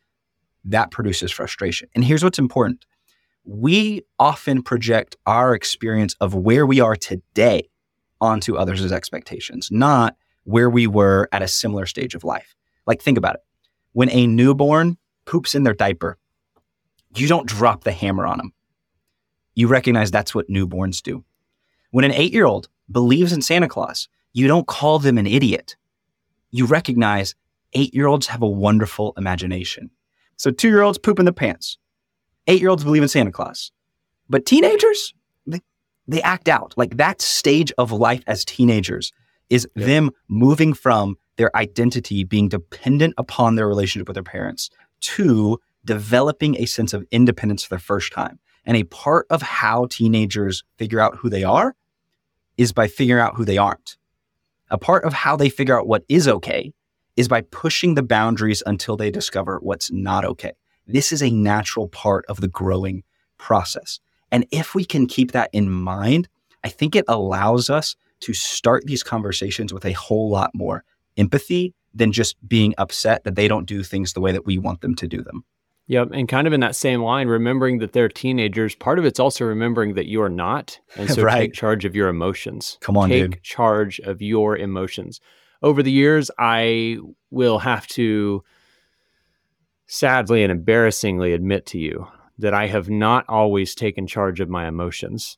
that 0.66 0.92
produces 0.92 1.32
frustration. 1.32 1.90
And 1.96 2.04
here's 2.04 2.24
what's 2.24 2.40
important. 2.40 2.86
We 3.44 4.02
often 4.20 4.64
project 4.64 5.16
our 5.26 5.54
experience 5.54 6.16
of 6.20 6.34
where 6.34 6.66
we 6.66 6.80
are 6.80 6.96
today 6.96 7.70
onto 8.20 8.56
others' 8.56 8.92
expectations, 8.92 9.70
not 9.72 10.16
where 10.44 10.70
we 10.70 10.88
were 10.88 11.30
at 11.32 11.44
a 11.44 11.48
similar 11.48 11.86
stage 11.86 12.16
of 12.16 12.24
life. 12.24 12.56
Like, 12.88 13.02
think 13.02 13.18
about 13.18 13.36
it. 13.36 13.42
When 13.94 14.10
a 14.10 14.28
newborn 14.28 14.98
poops 15.26 15.56
in 15.56 15.64
their 15.64 15.74
diaper, 15.74 16.18
you 17.16 17.28
don't 17.28 17.48
drop 17.48 17.84
the 17.84 17.92
hammer 17.92 18.26
on 18.26 18.38
them. 18.38 18.54
You 19.54 19.68
recognize 19.68 20.12
that's 20.12 20.36
what 20.36 20.50
newborns 20.50 21.02
do. 21.02 21.24
When 21.92 22.04
an 22.04 22.12
eight 22.12 22.34
year 22.34 22.46
old 22.46 22.68
believes 22.92 23.32
in 23.32 23.42
Santa 23.42 23.68
Claus, 23.68 24.10
you 24.34 24.48
don't 24.48 24.68
call 24.68 25.00
them 25.00 25.18
an 25.18 25.28
idiot. 25.28 25.78
You 26.52 26.66
recognize 26.66 27.36
eight 27.74 27.94
year 27.94 28.08
olds 28.08 28.28
have 28.28 28.42
a 28.42 28.50
wonderful 28.50 29.14
imagination. 29.18 29.92
So, 30.38 30.52
two 30.52 30.70
year 30.70 30.82
olds 30.82 30.98
poop 30.98 31.20
in 31.20 31.26
the 31.26 31.34
pants. 31.34 31.78
Eight 32.48 32.62
year 32.62 32.70
olds 32.70 32.84
believe 32.84 33.02
in 33.02 33.08
Santa 33.10 33.32
Claus. 33.32 33.72
But 34.30 34.46
teenagers, 34.46 35.14
they, 35.46 35.62
they 36.08 36.22
act 36.22 36.48
out. 36.48 36.74
Like 36.78 36.98
that 36.98 37.22
stage 37.22 37.72
of 37.78 37.92
life 37.92 38.24
as 38.28 38.46
teenagers 38.46 39.12
is 39.50 39.68
Yep. 39.76 39.86
them 39.86 40.12
moving 40.28 40.74
from 40.74 41.18
their 41.38 41.56
identity 41.56 42.24
being 42.24 42.50
dependent 42.50 43.14
upon 43.18 43.56
their 43.56 43.68
relationship 43.68 44.08
with 44.08 44.16
their 44.16 44.24
parents 44.24 44.70
to 45.02 45.60
developing 45.84 46.56
a 46.60 46.66
sense 46.66 46.94
of 46.94 47.06
independence 47.12 47.64
for 47.64 47.76
the 47.76 47.82
first 47.82 48.12
time. 48.12 48.40
And 48.66 48.76
a 48.76 48.84
part 48.84 49.28
of 49.30 49.42
how 49.42 49.86
teenagers 49.86 50.64
figure 50.78 51.00
out 51.00 51.18
who 51.18 51.30
they 51.30 51.44
are 51.44 51.76
is 52.58 52.74
by 52.74 52.88
figuring 52.88 53.22
out 53.22 53.36
who 53.36 53.46
they 53.46 53.58
aren't. 53.58 53.98
A 54.72 54.78
part 54.78 55.04
of 55.04 55.14
how 55.14 55.36
they 55.36 55.50
figure 55.50 55.78
out 55.80 55.88
what 55.88 56.04
is 56.10 56.28
okay 56.28 56.74
is 57.16 57.28
by 57.28 57.42
pushing 57.42 57.96
the 57.96 58.04
boundaries 58.04 58.62
until 58.66 58.98
they 58.98 59.10
discover 59.12 59.60
what's 59.62 59.92
not 59.92 60.26
okay. 60.26 60.52
This 60.88 61.12
is 61.12 61.24
a 61.24 61.30
natural 61.30 61.88
part 61.88 62.26
of 62.28 62.42
the 62.42 62.48
growing 62.48 63.04
process. 63.38 64.00
And 64.32 64.46
if 64.52 64.76
we 64.76 64.86
can 64.86 65.08
keep 65.08 65.32
that 65.32 65.50
in 65.54 65.70
mind, 65.70 66.28
I 66.64 66.70
think 66.70 66.96
it 66.96 67.06
allows 67.08 67.70
us 67.70 67.96
to 68.22 68.34
start 68.34 68.84
these 68.86 69.04
conversations 69.04 69.74
with 69.74 69.86
a 69.86 69.92
whole 69.94 70.30
lot 70.30 70.52
more 70.54 70.84
empathy 71.18 71.74
than 71.94 72.12
just 72.12 72.36
being 72.48 72.74
upset 72.78 73.24
that 73.24 73.36
they 73.36 73.48
don't 73.48 73.66
do 73.66 73.84
things 73.84 74.14
the 74.14 74.22
way 74.22 74.32
that 74.32 74.46
we 74.46 74.58
want 74.58 74.82
them 74.82 74.96
to 74.96 75.08
do 75.08 75.22
them. 75.22 75.46
Yep. 75.88 76.10
And 76.14 76.28
kind 76.28 76.48
of 76.48 76.54
in 76.54 76.62
that 76.62 76.76
same 76.76 77.02
line, 77.02 77.28
remembering 77.28 77.78
that 77.78 77.94
they're 77.94 78.10
teenagers, 78.10 78.74
part 78.76 78.98
of 78.98 79.06
it's 79.06 79.20
also 79.20 79.46
remembering 79.46 79.94
that 79.94 80.08
you're 80.08 80.30
not. 80.30 80.80
And 80.98 81.10
so 81.12 81.22
Right. 81.24 81.42
take 81.42 81.54
charge 81.54 81.86
of 81.86 81.96
your 81.96 82.08
emotions. 82.10 82.78
Come 82.82 82.98
on, 82.98 83.10
take 83.10 83.32
dude. 83.32 83.44
charge 83.44 84.00
of 84.00 84.22
your 84.22 84.58
emotions. 84.58 85.22
Over 85.62 85.82
the 85.84 85.92
years, 85.92 86.30
I 86.38 86.98
will 87.32 87.60
have 87.60 87.88
to 87.88 88.44
sadly 89.88 90.44
and 90.44 90.52
embarrassingly 90.52 91.34
admit 91.34 91.66
to 91.68 91.78
you 91.80 92.08
that 92.40 92.54
I 92.54 92.68
have 92.68 92.90
not 92.90 93.26
always 93.30 93.76
taken 93.76 94.08
charge 94.08 94.40
of 94.40 94.50
my 94.50 94.68
emotions. 94.68 95.38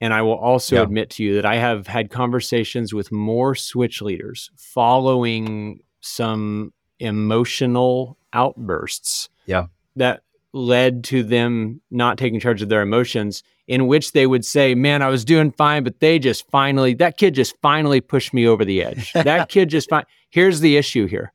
And 0.00 0.14
I 0.14 0.22
will 0.22 0.36
also 0.36 0.76
Yeah. 0.76 0.82
admit 0.82 1.10
to 1.10 1.24
you 1.24 1.34
that 1.34 1.44
I 1.44 1.56
have 1.56 1.86
had 1.88 2.10
conversations 2.10 2.94
with 2.94 3.10
more 3.10 3.54
switch 3.54 4.00
leaders 4.00 4.50
following 4.56 5.80
some 6.00 6.72
emotional 7.00 8.16
outbursts 8.32 9.28
Yeah. 9.46 9.66
that 9.96 10.22
led 10.52 11.02
to 11.04 11.22
them 11.22 11.80
not 11.90 12.16
taking 12.16 12.40
charge 12.40 12.62
of 12.62 12.68
their 12.68 12.82
emotions 12.82 13.42
in 13.68 13.86
which 13.86 14.12
they 14.12 14.26
would 14.26 14.44
say 14.44 14.74
man 14.74 15.02
i 15.02 15.08
was 15.08 15.24
doing 15.24 15.52
fine 15.52 15.84
but 15.84 16.00
they 16.00 16.18
just 16.18 16.50
finally 16.50 16.94
that 16.94 17.16
kid 17.16 17.34
just 17.34 17.54
finally 17.62 18.00
pushed 18.00 18.34
me 18.34 18.46
over 18.48 18.64
the 18.64 18.82
edge. 18.82 19.12
That 19.28 19.48
kid 19.48 19.68
just 19.68 19.90
fine 19.90 20.04
here's 20.30 20.60
the 20.60 20.76
issue 20.76 21.06
here. 21.06 21.32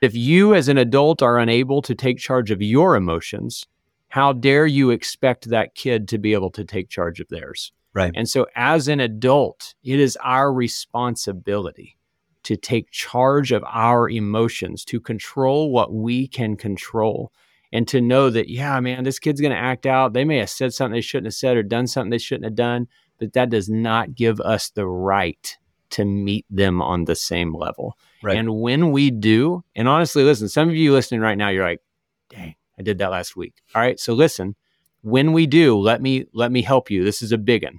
If 0.00 0.14
you 0.14 0.54
as 0.54 0.68
an 0.68 0.78
adult 0.78 1.22
are 1.22 1.38
unable 1.38 1.82
to 1.82 1.94
take 1.94 2.18
charge 2.18 2.50
of 2.50 2.62
your 2.62 2.94
emotions 2.94 3.66
how 4.08 4.32
dare 4.32 4.66
you 4.66 4.90
expect 4.90 5.48
that 5.50 5.74
kid 5.74 6.08
to 6.08 6.18
be 6.18 6.32
able 6.32 6.50
to 6.50 6.64
take 6.64 6.88
charge 6.88 7.20
of 7.20 7.28
theirs? 7.28 7.72
Right. 7.92 8.12
and 8.14 8.28
so 8.28 8.46
as 8.54 8.86
an 8.86 9.00
adult 9.00 9.74
it 9.82 9.98
is 9.98 10.16
our 10.22 10.52
responsibility 10.52 11.96
to 12.42 12.56
take 12.56 12.90
charge 12.90 13.52
of 13.52 13.64
our 13.66 14.08
emotions 14.08 14.84
to 14.86 15.00
control 15.00 15.72
what 15.72 15.92
we 15.92 16.26
can 16.26 16.56
control 16.56 17.32
and 17.72 17.86
to 17.88 18.00
know 18.00 18.30
that 18.30 18.48
yeah 18.48 18.78
man 18.80 19.04
this 19.04 19.18
kid's 19.18 19.40
going 19.40 19.52
to 19.52 19.58
act 19.58 19.86
out 19.86 20.12
they 20.12 20.24
may 20.24 20.38
have 20.38 20.50
said 20.50 20.72
something 20.74 20.94
they 20.94 21.00
shouldn't 21.00 21.26
have 21.26 21.34
said 21.34 21.56
or 21.56 21.62
done 21.62 21.86
something 21.86 22.10
they 22.10 22.18
shouldn't 22.18 22.44
have 22.44 22.54
done 22.54 22.86
but 23.18 23.32
that 23.34 23.50
does 23.50 23.68
not 23.68 24.14
give 24.14 24.40
us 24.40 24.70
the 24.70 24.86
right 24.86 25.56
to 25.90 26.04
meet 26.04 26.46
them 26.50 26.80
on 26.82 27.04
the 27.04 27.16
same 27.16 27.54
level 27.54 27.96
Right. 28.22 28.36
and 28.36 28.60
when 28.60 28.92
we 28.92 29.10
do 29.10 29.64
and 29.74 29.88
honestly 29.88 30.22
listen 30.24 30.48
some 30.48 30.68
of 30.68 30.74
you 30.74 30.92
listening 30.92 31.20
right 31.20 31.38
now 31.38 31.48
you're 31.48 31.64
like 31.64 31.80
dang 32.28 32.54
i 32.78 32.82
did 32.82 32.98
that 32.98 33.10
last 33.10 33.34
week 33.36 33.54
all 33.74 33.80
right 33.80 33.98
so 33.98 34.12
listen 34.12 34.54
when 35.02 35.32
we 35.32 35.46
do 35.46 35.78
let 35.78 36.02
me 36.02 36.26
let 36.34 36.52
me 36.52 36.60
help 36.62 36.90
you 36.90 37.02
this 37.02 37.22
is 37.22 37.32
a 37.32 37.38
big 37.38 37.64
one 37.64 37.78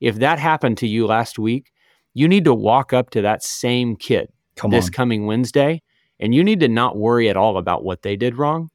if 0.00 0.16
that 0.16 0.38
happened 0.38 0.76
to 0.78 0.86
you 0.86 1.06
last 1.06 1.38
week 1.38 1.72
you 2.12 2.28
need 2.28 2.44
to 2.44 2.52
walk 2.52 2.92
up 2.92 3.08
to 3.10 3.22
that 3.22 3.42
same 3.42 3.96
kid 3.96 4.28
Come 4.56 4.70
this 4.70 4.84
on. 4.86 4.92
coming 4.92 5.24
Wednesday, 5.26 5.80
and 6.20 6.34
you 6.34 6.44
need 6.44 6.60
to 6.60 6.68
not 6.68 6.98
worry 6.98 7.30
at 7.30 7.38
all 7.38 7.56
about 7.56 7.84
what 7.84 8.02
they 8.02 8.16
did 8.16 8.36
wrong. 8.36 8.68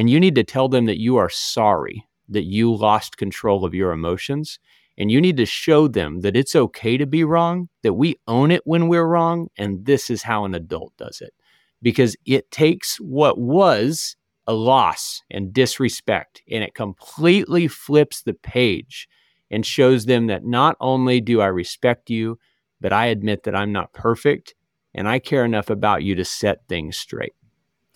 And 0.00 0.08
you 0.08 0.18
need 0.18 0.34
to 0.36 0.44
tell 0.44 0.70
them 0.70 0.86
that 0.86 0.98
you 0.98 1.18
are 1.18 1.28
sorry 1.28 2.08
that 2.30 2.44
you 2.44 2.74
lost 2.74 3.18
control 3.18 3.66
of 3.66 3.74
your 3.74 3.92
emotions. 3.92 4.58
And 4.96 5.10
you 5.10 5.20
need 5.20 5.36
to 5.36 5.44
show 5.44 5.88
them 5.88 6.20
that 6.20 6.34
it's 6.34 6.56
okay 6.56 6.96
to 6.96 7.04
be 7.04 7.22
wrong, 7.22 7.68
that 7.82 7.92
we 7.92 8.16
own 8.26 8.50
it 8.50 8.62
when 8.64 8.88
we're 8.88 9.04
wrong. 9.04 9.48
And 9.58 9.84
this 9.84 10.08
is 10.08 10.22
how 10.22 10.46
an 10.46 10.54
adult 10.54 10.96
does 10.96 11.20
it. 11.20 11.34
Because 11.82 12.16
it 12.24 12.50
takes 12.50 12.96
what 12.96 13.36
was 13.36 14.16
a 14.46 14.54
loss 14.54 15.20
and 15.30 15.52
disrespect 15.52 16.40
and 16.50 16.64
it 16.64 16.74
completely 16.74 17.68
flips 17.68 18.22
the 18.22 18.32
page 18.32 19.06
and 19.50 19.66
shows 19.66 20.06
them 20.06 20.28
that 20.28 20.46
not 20.46 20.78
only 20.80 21.20
do 21.20 21.42
I 21.42 21.48
respect 21.48 22.08
you, 22.08 22.38
but 22.80 22.90
I 22.90 23.08
admit 23.08 23.42
that 23.42 23.54
I'm 23.54 23.70
not 23.70 23.92
perfect 23.92 24.54
and 24.94 25.06
I 25.06 25.18
care 25.18 25.44
enough 25.44 25.68
about 25.68 26.04
you 26.04 26.14
to 26.14 26.24
set 26.24 26.66
things 26.70 26.96
straight. 26.96 27.34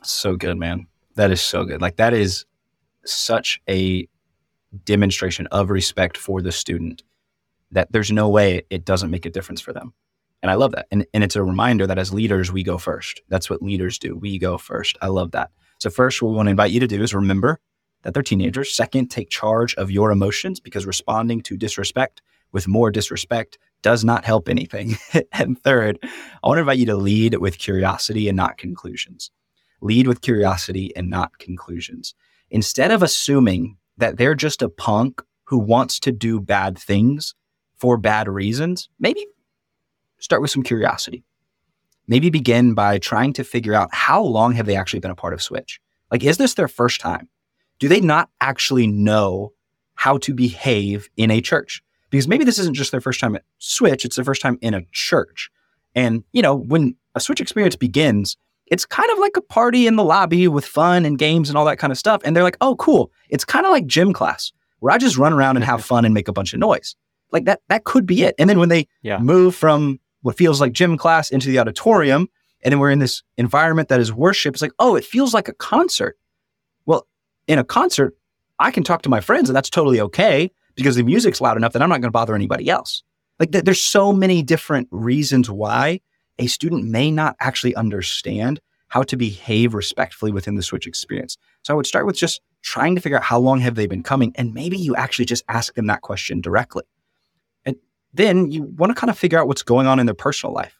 So 0.03 0.37
good, 0.37 0.59
man. 0.59 0.87
That 1.17 1.31
is 1.31 1.41
so 1.41 1.65
good. 1.65 1.81
Like 1.81 1.97
that 1.97 2.13
is 2.13 2.45
such 3.05 3.61
a 3.69 4.09
demonstration 4.85 5.47
of 5.49 5.71
respect 5.71 6.17
for 6.17 6.43
the 6.43 6.53
student 6.53 7.03
that 7.71 7.93
there's 7.93 8.11
no 8.11 8.29
way 8.29 8.63
it 8.71 8.85
doesn't 8.85 9.11
make 9.11 9.27
a 9.27 9.31
difference 9.31 9.61
for 9.61 9.73
them. 9.73 9.93
And 10.43 10.51
I 10.51 10.55
love 10.55 10.73
that. 10.73 10.87
And, 10.91 11.07
and 11.15 11.25
it's 11.25 11.37
a 11.37 11.43
reminder 11.43 11.87
that 11.87 11.99
as 11.99 12.13
leaders, 12.13 12.53
we 12.53 12.63
go 12.63 12.77
first. 12.77 13.23
That's 13.29 13.49
what 13.49 13.63
leaders 13.63 13.99
do. 13.99 14.17
We 14.17 14.39
go 14.39 14.59
first. 14.59 14.99
I 15.01 15.07
love 15.09 15.31
that. 15.31 15.51
So, 15.79 15.91
first, 15.91 16.21
what 16.21 16.31
we 16.31 16.37
want 16.37 16.47
to 16.49 16.51
invite 16.51 16.71
you 16.71 16.81
to 16.81 16.87
do 16.87 17.03
is 17.03 17.15
remember 17.15 17.61
that 18.03 18.15
they're 18.15 18.23
teenagers. 18.23 18.75
Second, 18.75 19.09
take 19.09 19.31
charge 19.31 19.75
of 19.77 19.91
your 19.91 20.11
emotions 20.11 20.61
because 20.61 20.87
responding 20.87 21.41
to 21.43 21.57
disrespect 21.57 22.21
with 22.53 22.69
more 22.69 22.91
disrespect 22.91 23.59
does 23.83 24.05
not 24.05 24.25
help 24.25 24.49
anything. 24.49 24.97
and 25.33 25.59
third, 25.63 25.99
I 26.03 26.49
want 26.49 26.59
to 26.59 26.61
invite 26.61 26.79
you 26.79 26.87
to 26.87 26.97
lead 26.97 27.35
with 27.39 27.59
curiosity 27.59 28.29
and 28.29 28.37
not 28.37 28.59
conclusions. 28.59 29.31
Lead 29.85 30.09
with 30.09 30.23
curiosity 30.23 30.97
and 30.97 31.11
not 31.11 31.39
conclusions. 31.39 32.15
Instead 32.51 32.91
of 32.91 33.03
assuming 33.03 33.77
that 33.99 34.17
they're 34.17 34.35
just 34.35 34.63
a 34.63 34.69
punk 34.71 35.23
who 35.45 35.59
wants 35.59 36.01
to 36.01 36.11
do 36.11 36.41
bad 36.41 36.79
things 36.79 37.35
for 37.77 37.99
bad 37.99 38.27
reasons, 38.27 38.89
maybe 38.99 39.27
start 40.19 40.41
with 40.41 40.51
some 40.51 40.63
curiosity. 40.63 41.23
Maybe 42.09 42.31
begin 42.31 42.73
by 42.73 42.97
trying 42.97 43.35
to 43.35 43.45
figure 43.45 43.75
out 43.75 43.91
how 43.93 44.23
long 44.23 44.53
have 44.55 44.65
they 44.65 44.75
actually 44.75 45.01
been 45.01 45.11
a 45.11 45.15
part 45.15 45.35
of 45.35 45.43
Switch? 45.43 45.83
Like, 46.11 46.25
is 46.25 46.39
this 46.39 46.55
their 46.55 46.67
first 46.67 47.03
time? 47.03 47.29
Do 47.79 47.87
they 47.87 48.01
not 48.01 48.31
actually 48.41 48.87
know 48.87 49.53
how 49.97 50.17
to 50.19 50.33
behave 50.33 51.11
in 51.19 51.31
a 51.31 51.43
church? 51.43 51.83
Because 52.09 52.27
maybe 52.27 52.45
this 52.45 52.59
isn't 52.59 52.77
just 52.77 52.91
their 52.91 53.03
first 53.03 53.21
time 53.21 53.37
at 53.37 53.45
Switch, 53.59 54.07
it's 54.07 54.17
their 54.17 54.25
first 54.25 54.41
time 54.41 54.59
in 54.63 54.73
a 54.73 54.87
church. 54.93 55.51
And, 55.95 56.25
you 56.33 56.41
know, 56.41 56.55
when 56.57 56.97
a 57.15 57.21
Switch 57.21 57.41
experience 57.41 57.77
begins, 57.77 58.39
it's 58.67 58.87
kind 58.87 59.11
of 59.11 59.19
like 59.19 59.37
a 59.37 59.43
party 59.43 59.87
in 59.87 59.97
the 59.97 60.05
lobby 60.05 60.49
with 60.49 60.65
fun 60.65 61.05
and 61.05 61.19
games 61.19 61.49
and 61.49 61.59
all 61.59 61.65
that 61.67 61.79
kind 61.79 61.91
of 61.91 61.99
stuff. 61.99 62.23
And 62.25 62.35
they're 62.35 62.43
like, 62.43 62.57
oh, 62.61 62.77
cool. 62.77 63.11
It's 63.29 63.45
kind 63.45 63.67
of 63.67 63.73
like 63.73 63.87
gym 63.87 64.13
class 64.13 64.53
where 64.81 64.93
I 64.93 64.99
just 64.99 65.17
run 65.17 65.33
around 65.33 65.57
and 65.57 65.65
have 65.65 65.85
fun 65.93 66.05
and 66.05 66.15
make 66.15 66.29
a 66.29 66.33
bunch 66.33 66.53
of 66.55 66.61
noise. 66.61 66.97
Like 67.31 67.45
that, 67.45 67.61
that 67.69 67.85
could 67.85 68.07
be 68.07 68.23
it. 68.23 68.35
And 68.39 68.49
then 68.49 68.59
when 68.59 68.69
they 68.69 68.87
yeah. 69.03 69.19
move 69.19 69.55
from 69.55 69.99
what 70.23 70.37
feels 70.37 70.61
like 70.61 70.73
gym 70.73 70.97
class 70.97 71.31
into 71.31 71.49
the 71.49 71.59
auditorium, 71.59 72.29
and 72.63 72.73
then 72.73 72.79
we're 72.79 72.91
in 72.91 72.99
this 72.99 73.23
environment 73.37 73.89
that 73.91 74.01
is 74.01 74.13
worship, 74.13 74.55
it's 74.55 74.63
like, 74.63 74.73
oh, 74.79 74.97
it 74.97 75.05
feels 75.05 75.35
like 75.35 75.49
a 75.49 75.53
concert. 75.53 76.17
Well, 76.87 77.07
in 77.47 77.59
a 77.59 77.65
concert, 77.65 78.15
I 78.59 78.71
can 78.71 78.85
talk 78.85 79.03
to 79.03 79.09
my 79.09 79.21
friends 79.21 79.51
and 79.51 79.57
that's 79.57 79.69
totally 79.69 80.01
okay 80.01 80.51
because 80.75 80.97
the 80.97 81.03
music's 81.03 81.41
loud 81.41 81.57
enough 81.57 81.73
that 81.75 81.83
I'm 81.83 81.89
not 81.89 81.97
going 81.97 82.09
to 82.09 82.13
bother 82.13 82.35
anybody 82.35 82.71
else. 82.71 83.03
Like 83.39 83.53
th- 83.53 83.65
there's 83.65 83.83
so 83.83 84.13
many 84.13 84.43
different 84.43 84.89
reasons 84.91 85.51
why 85.51 86.01
a 86.39 86.47
student 86.47 86.85
may 86.85 87.11
not 87.11 87.37
actually 87.41 87.75
understand 87.75 88.61
how 88.89 89.03
to 89.03 89.17
behave 89.17 89.75
respectfully 89.75 90.33
within 90.33 90.55
the 90.55 90.63
switch 90.63 90.87
experience. 90.87 91.37
So 91.63 91.75
I 91.75 91.77
would 91.77 91.87
start 91.87 92.07
with 92.07 92.17
just 92.17 92.41
trying 92.63 92.95
to 92.95 93.01
figure 93.01 93.19
out 93.19 93.25
how 93.25 93.39
long 93.39 93.61
have 93.61 93.75
they 93.75 93.87
been 93.87 94.03
coming 94.03 94.33
and 94.37 94.55
maybe 94.55 94.77
you 94.79 94.95
actually 94.97 95.25
just 95.25 95.45
ask 95.49 95.75
them 95.75 95.87
that 95.87 96.03
question 96.03 96.41
directly. 96.41 96.85
And 97.65 97.77
then 98.13 98.51
you 98.51 98.63
want 98.63 98.91
to 98.91 98.99
kind 98.99 99.11
of 99.11 99.19
figure 99.19 99.39
out 99.39 99.49
what's 99.49 99.63
going 99.63 99.87
on 99.87 99.99
in 99.99 100.07
their 100.07 100.15
personal 100.15 100.55
life. 100.55 100.79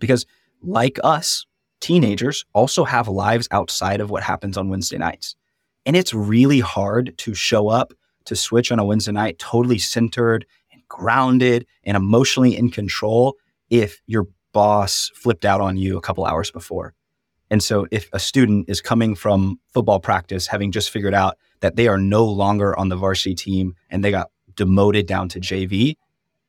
Because 0.00 0.26
like 0.62 0.98
us, 1.04 1.46
teenagers 1.80 2.44
also 2.52 2.84
have 2.84 3.08
lives 3.08 3.48
outside 3.50 4.00
of 4.00 4.10
what 4.10 4.22
happens 4.22 4.56
on 4.56 4.68
Wednesday 4.68 4.98
nights. 4.98 5.36
And 5.84 5.96
it's 5.96 6.12
really 6.12 6.60
hard 6.60 7.16
to 7.18 7.34
show 7.34 7.68
up 7.68 7.92
to 8.24 8.34
switch 8.34 8.72
on 8.72 8.78
a 8.78 8.84
Wednesday 8.84 9.12
night 9.12 9.38
totally 9.38 9.78
centered 9.78 10.44
and 10.72 10.82
grounded 10.88 11.66
and 11.84 11.96
emotionally 11.96 12.56
in 12.56 12.70
control 12.70 13.36
if 13.70 14.00
your 14.06 14.26
boss 14.56 15.10
flipped 15.14 15.44
out 15.44 15.60
on 15.60 15.76
you 15.76 15.98
a 15.98 16.00
couple 16.00 16.24
hours 16.24 16.50
before. 16.50 16.94
And 17.50 17.62
so 17.62 17.86
if 17.90 18.08
a 18.14 18.18
student 18.18 18.70
is 18.70 18.80
coming 18.80 19.14
from 19.14 19.60
football 19.74 20.00
practice 20.00 20.46
having 20.46 20.72
just 20.72 20.88
figured 20.88 21.12
out 21.12 21.36
that 21.60 21.76
they 21.76 21.88
are 21.88 21.98
no 21.98 22.24
longer 22.24 22.74
on 22.78 22.88
the 22.88 22.96
varsity 22.96 23.34
team 23.34 23.74
and 23.90 24.02
they 24.02 24.10
got 24.10 24.30
demoted 24.54 25.06
down 25.06 25.28
to 25.28 25.40
JV, 25.40 25.96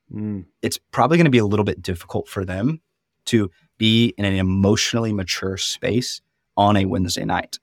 mm. 0.10 0.46
it's 0.62 0.80
probably 0.92 1.18
going 1.18 1.26
to 1.26 1.32
be 1.32 1.38
a 1.38 1.46
little 1.46 1.66
bit 1.66 1.82
difficult 1.82 2.30
for 2.30 2.46
them 2.46 2.80
to 3.26 3.52
be 3.78 4.14
in 4.18 4.24
an 4.24 4.36
emotionally 4.36 5.12
mature 5.12 5.58
space 5.58 6.22
on 6.56 6.78
a 6.78 6.86
Wednesday 6.86 7.26
night. 7.26 7.60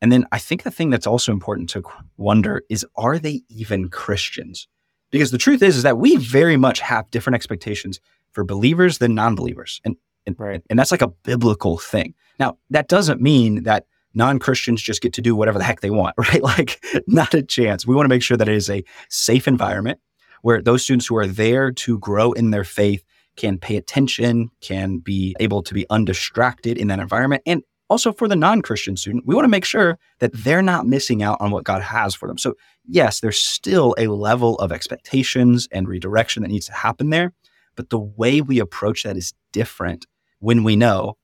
And 0.00 0.10
then 0.10 0.24
I 0.32 0.38
think 0.38 0.62
the 0.62 0.70
thing 0.70 0.88
that's 0.88 1.06
also 1.06 1.30
important 1.30 1.68
to 1.70 1.82
wonder 2.16 2.62
is 2.70 2.86
are 2.96 3.18
they 3.18 3.42
even 3.50 3.90
Christians? 3.90 4.66
Because 5.10 5.30
the 5.30 5.36
truth 5.36 5.62
is, 5.62 5.76
is 5.76 5.82
that 5.82 5.98
we 5.98 6.16
very 6.16 6.56
much 6.56 6.80
have 6.80 7.10
different 7.10 7.34
expectations 7.34 8.00
for 8.34 8.44
believers 8.44 8.98
than 8.98 9.14
non-believers. 9.14 9.80
And 9.84 9.96
and, 10.26 10.36
right. 10.38 10.62
and 10.70 10.78
that's 10.78 10.90
like 10.90 11.02
a 11.02 11.08
biblical 11.08 11.76
thing. 11.76 12.14
Now, 12.38 12.56
that 12.70 12.88
doesn't 12.88 13.20
mean 13.20 13.64
that 13.64 13.84
non-Christians 14.14 14.80
just 14.80 15.02
get 15.02 15.12
to 15.14 15.20
do 15.20 15.36
whatever 15.36 15.58
the 15.58 15.64
heck 15.64 15.80
they 15.80 15.90
want, 15.90 16.14
right? 16.18 16.42
Like 16.42 16.82
not 17.06 17.34
a 17.34 17.42
chance. 17.42 17.86
We 17.86 17.94
want 17.94 18.06
to 18.06 18.08
make 18.08 18.22
sure 18.22 18.36
that 18.36 18.48
it 18.48 18.54
is 18.54 18.70
a 18.70 18.84
safe 19.10 19.46
environment 19.46 20.00
where 20.42 20.62
those 20.62 20.82
students 20.82 21.06
who 21.06 21.16
are 21.16 21.26
there 21.26 21.72
to 21.72 21.98
grow 21.98 22.32
in 22.32 22.50
their 22.50 22.64
faith 22.64 23.04
can 23.36 23.58
pay 23.58 23.76
attention, 23.76 24.50
can 24.60 24.98
be 24.98 25.34
able 25.40 25.62
to 25.62 25.74
be 25.74 25.86
undistracted 25.90 26.78
in 26.78 26.88
that 26.88 27.00
environment, 27.00 27.42
and 27.46 27.62
also 27.90 28.12
for 28.12 28.28
the 28.28 28.36
non 28.36 28.62
Christian 28.62 28.96
student, 28.96 29.26
we 29.26 29.34
want 29.34 29.44
to 29.44 29.50
make 29.50 29.64
sure 29.64 29.98
that 30.20 30.32
they're 30.32 30.62
not 30.62 30.86
missing 30.86 31.22
out 31.22 31.38
on 31.40 31.50
what 31.50 31.64
God 31.64 31.82
has 31.82 32.14
for 32.14 32.28
them. 32.28 32.38
So, 32.38 32.54
yes, 32.86 33.20
there's 33.20 33.38
still 33.38 33.94
a 33.98 34.06
level 34.06 34.56
of 34.56 34.72
expectations 34.72 35.68
and 35.72 35.88
redirection 35.88 36.42
that 36.42 36.50
needs 36.50 36.66
to 36.66 36.72
happen 36.72 37.10
there. 37.10 37.32
But 37.76 37.90
the 37.90 37.98
way 37.98 38.40
we 38.40 38.58
approach 38.60 39.02
that 39.02 39.16
is 39.16 39.34
different 39.52 40.06
when 40.38 40.64
we 40.64 40.76
know 40.76 41.16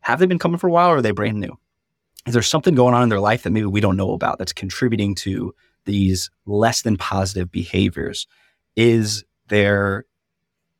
have 0.00 0.18
they 0.18 0.26
been 0.26 0.38
coming 0.38 0.58
for 0.58 0.68
a 0.68 0.70
while 0.70 0.90
or 0.90 0.96
are 0.96 1.02
they 1.02 1.10
brand 1.10 1.40
new? 1.40 1.58
Is 2.26 2.34
there 2.34 2.42
something 2.42 2.74
going 2.74 2.94
on 2.94 3.02
in 3.02 3.08
their 3.08 3.20
life 3.20 3.42
that 3.42 3.50
maybe 3.50 3.66
we 3.66 3.80
don't 3.80 3.96
know 3.96 4.12
about 4.12 4.38
that's 4.38 4.52
contributing 4.52 5.14
to 5.16 5.54
these 5.84 6.30
less 6.46 6.82
than 6.82 6.96
positive 6.96 7.50
behaviors? 7.50 8.26
Is 8.76 9.24
there 9.48 10.04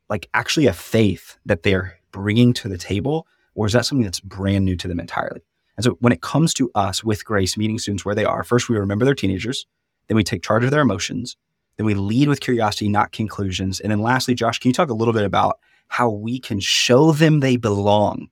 like 0.08 0.28
actually 0.34 0.66
a 0.66 0.72
faith 0.72 1.38
that 1.46 1.62
they're 1.62 1.98
bringing 2.12 2.52
to 2.54 2.68
the 2.68 2.78
table 2.78 3.26
or 3.54 3.66
is 3.66 3.72
that 3.72 3.86
something 3.86 4.04
that's 4.04 4.20
brand 4.20 4.64
new 4.64 4.76
to 4.76 4.88
them 4.88 5.00
entirely? 5.00 5.40
And 5.76 5.84
so 5.84 5.96
when 6.00 6.12
it 6.12 6.20
comes 6.20 6.52
to 6.54 6.70
us 6.74 7.02
with 7.02 7.24
grace, 7.24 7.56
meeting 7.56 7.78
students 7.78 8.04
where 8.04 8.14
they 8.14 8.24
are, 8.24 8.44
first 8.44 8.68
we 8.68 8.76
remember 8.76 9.04
they're 9.04 9.14
teenagers, 9.14 9.66
then 10.08 10.16
we 10.16 10.24
take 10.24 10.42
charge 10.42 10.64
of 10.64 10.70
their 10.70 10.82
emotions, 10.82 11.36
then 11.80 11.86
we 11.86 11.94
lead 11.94 12.28
with 12.28 12.40
curiosity, 12.40 12.90
not 12.90 13.10
conclusions. 13.10 13.80
And 13.80 13.90
then 13.90 14.02
lastly, 14.02 14.34
Josh, 14.34 14.58
can 14.58 14.68
you 14.68 14.74
talk 14.74 14.90
a 14.90 14.94
little 14.94 15.14
bit 15.14 15.24
about 15.24 15.60
how 15.88 16.10
we 16.10 16.38
can 16.38 16.60
show 16.60 17.12
them 17.12 17.40
they 17.40 17.56
belong, 17.56 18.28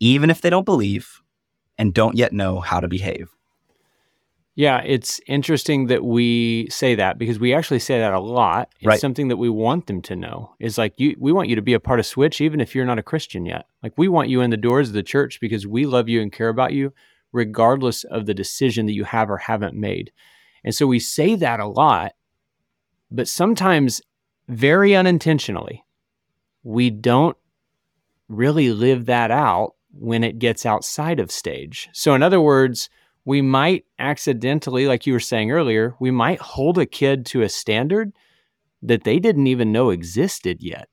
even 0.00 0.28
if 0.28 0.40
they 0.40 0.50
don't 0.50 0.64
believe 0.64 1.22
and 1.78 1.94
don't 1.94 2.16
yet 2.16 2.32
know 2.32 2.58
how 2.58 2.80
to 2.80 2.88
behave? 2.88 3.30
Yeah, 4.56 4.82
it's 4.84 5.20
interesting 5.28 5.86
that 5.86 6.02
we 6.02 6.66
say 6.68 6.96
that 6.96 7.16
because 7.16 7.38
we 7.38 7.54
actually 7.54 7.78
say 7.78 8.00
that 8.00 8.12
a 8.12 8.18
lot. 8.18 8.72
It's 8.80 8.88
right. 8.88 9.00
something 9.00 9.28
that 9.28 9.36
we 9.36 9.48
want 9.48 9.86
them 9.86 10.02
to 10.02 10.16
know. 10.16 10.52
Is 10.58 10.76
like 10.76 10.98
you 10.98 11.14
we 11.16 11.30
want 11.30 11.48
you 11.48 11.54
to 11.54 11.62
be 11.62 11.74
a 11.74 11.78
part 11.78 12.00
of 12.00 12.06
Switch 12.06 12.40
even 12.40 12.60
if 12.60 12.74
you're 12.74 12.84
not 12.84 12.98
a 12.98 13.04
Christian 13.04 13.46
yet. 13.46 13.66
Like 13.84 13.92
we 13.96 14.08
want 14.08 14.30
you 14.30 14.40
in 14.40 14.50
the 14.50 14.56
doors 14.56 14.88
of 14.88 14.94
the 14.94 15.04
church 15.04 15.38
because 15.38 15.64
we 15.64 15.86
love 15.86 16.08
you 16.08 16.20
and 16.20 16.32
care 16.32 16.48
about 16.48 16.72
you 16.72 16.92
regardless 17.30 18.02
of 18.02 18.26
the 18.26 18.34
decision 18.34 18.86
that 18.86 18.94
you 18.94 19.04
have 19.04 19.30
or 19.30 19.36
haven't 19.36 19.76
made. 19.76 20.10
And 20.64 20.74
so 20.74 20.88
we 20.88 20.98
say 20.98 21.36
that 21.36 21.60
a 21.60 21.66
lot, 21.66 22.14
but 23.10 23.28
sometimes 23.28 24.00
very 24.48 24.94
unintentionally, 24.94 25.84
we 26.62 26.90
don't 26.90 27.36
really 28.28 28.70
live 28.72 29.06
that 29.06 29.30
out 29.30 29.74
when 29.92 30.22
it 30.22 30.38
gets 30.38 30.66
outside 30.66 31.18
of 31.18 31.30
stage. 31.30 31.88
So 31.92 32.14
in 32.14 32.22
other 32.22 32.40
words, 32.40 32.90
we 33.24 33.42
might 33.42 33.84
accidentally, 33.98 34.86
like 34.86 35.06
you 35.06 35.12
were 35.12 35.20
saying 35.20 35.50
earlier, 35.50 35.94
we 36.00 36.10
might 36.10 36.40
hold 36.40 36.78
a 36.78 36.86
kid 36.86 37.26
to 37.26 37.42
a 37.42 37.48
standard 37.48 38.12
that 38.82 39.04
they 39.04 39.18
didn't 39.18 39.46
even 39.46 39.72
know 39.72 39.90
existed 39.90 40.62
yet. 40.62 40.88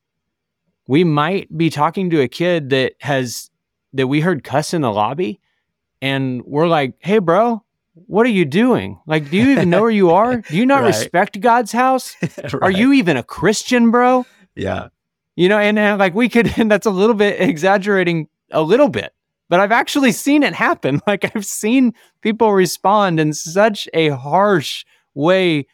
We 0.88 1.04
might 1.04 1.56
be 1.56 1.70
talking 1.70 2.10
to 2.10 2.22
a 2.22 2.28
kid 2.28 2.70
that 2.70 2.94
has, 3.02 3.50
that 3.94 4.08
we 4.08 4.22
heard 4.22 4.44
cuss 4.44 4.74
in 4.74 4.82
the 4.82 4.92
lobby, 4.92 5.40
and 6.02 6.44
we're 6.46 6.68
like, 6.68 6.94
hey, 7.00 7.20
bro, 7.20 7.64
what 7.96 8.26
are 8.26 8.30
you 8.30 8.46
doing? 8.46 9.00
Like, 9.08 9.30
do 9.30 9.38
you 9.38 9.52
even 9.52 9.70
know 9.70 9.82
where 9.82 9.90
you 9.90 10.12
are? 10.12 10.42
Do 10.42 10.58
you 10.58 10.66
not 10.68 10.82
right. 10.82 10.88
respect 10.88 11.40
God's 11.40 11.72
house? 11.72 12.16
right. 12.22 12.54
Are 12.62 12.72
you 12.72 12.94
even 12.94 13.18
a 13.18 13.24
Christian, 13.24 13.90
bro? 13.90 14.26
Yeah. 14.56 14.90
You 15.36 15.50
know, 15.50 15.58
and, 15.58 15.80
and 15.80 15.98
like 15.98 16.14
we 16.14 16.30
could, 16.30 16.54
and 16.58 16.70
that's 16.70 16.86
a 16.86 16.92
little 16.92 17.16
bit 17.16 17.40
exaggerating 17.40 18.28
a 18.52 18.62
little 18.62 18.90
bit, 18.90 19.14
but 19.50 19.60
I've 19.60 19.72
actually 19.72 20.12
seen 20.12 20.44
it 20.44 20.54
happen. 20.54 21.02
Like 21.08 21.36
I've 21.36 21.46
seen 21.46 21.94
people 22.22 22.52
respond 22.54 23.20
in 23.20 23.34
such 23.34 23.88
a 23.94 24.10
harsh 24.10 24.86
way 25.14 25.68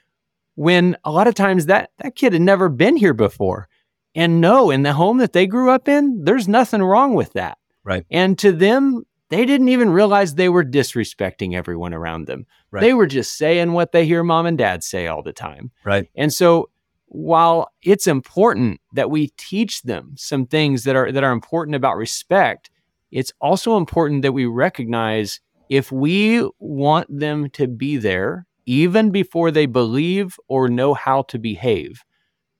when 0.55 0.95
a 1.03 1.11
lot 1.11 1.27
of 1.27 1.33
times 1.33 1.65
that 1.65 1.89
that 1.99 2.15
kid 2.15 2.33
had 2.33 2.41
never 2.41 2.69
been 2.69 2.95
here 2.95 3.13
before. 3.13 3.67
And 4.13 4.41
no, 4.41 4.69
in 4.71 4.83
the 4.83 4.93
home 4.93 5.17
that 5.19 5.33
they 5.33 5.47
grew 5.47 5.71
up 5.71 5.87
in, 5.87 6.23
there's 6.23 6.47
nothing 6.47 6.83
wrong 6.83 7.13
with 7.13 7.33
that. 7.33 7.57
Right. 7.83 8.05
And 8.11 8.37
to 8.39 8.51
them, 8.51 9.05
they 9.31 9.45
didn't 9.45 9.69
even 9.69 9.89
realize 9.89 10.35
they 10.35 10.49
were 10.49 10.63
disrespecting 10.63 11.55
everyone 11.55 11.93
around 11.93 12.27
them. 12.27 12.45
Right. 12.69 12.81
They 12.81 12.93
were 12.93 13.07
just 13.07 13.37
saying 13.37 13.71
what 13.71 13.93
they 13.93 14.05
hear 14.05 14.23
mom 14.23 14.45
and 14.45 14.57
dad 14.57 14.83
say 14.83 15.07
all 15.07 15.23
the 15.23 15.31
time. 15.31 15.71
Right. 15.85 16.09
And 16.15 16.33
so 16.33 16.69
while 17.05 17.71
it's 17.81 18.07
important 18.07 18.81
that 18.93 19.09
we 19.09 19.29
teach 19.37 19.83
them 19.83 20.15
some 20.17 20.45
things 20.45 20.83
that 20.83 20.97
are 20.97 21.13
that 21.13 21.23
are 21.23 21.31
important 21.31 21.75
about 21.75 21.95
respect, 21.95 22.69
it's 23.09 23.31
also 23.39 23.77
important 23.77 24.21
that 24.23 24.33
we 24.33 24.45
recognize 24.45 25.39
if 25.69 25.93
we 25.93 26.45
want 26.59 27.07
them 27.09 27.49
to 27.51 27.67
be 27.67 27.95
there, 27.95 28.45
even 28.65 29.11
before 29.11 29.49
they 29.49 29.65
believe 29.65 30.37
or 30.49 30.67
know 30.67 30.93
how 30.93 31.21
to 31.23 31.39
behave, 31.39 32.03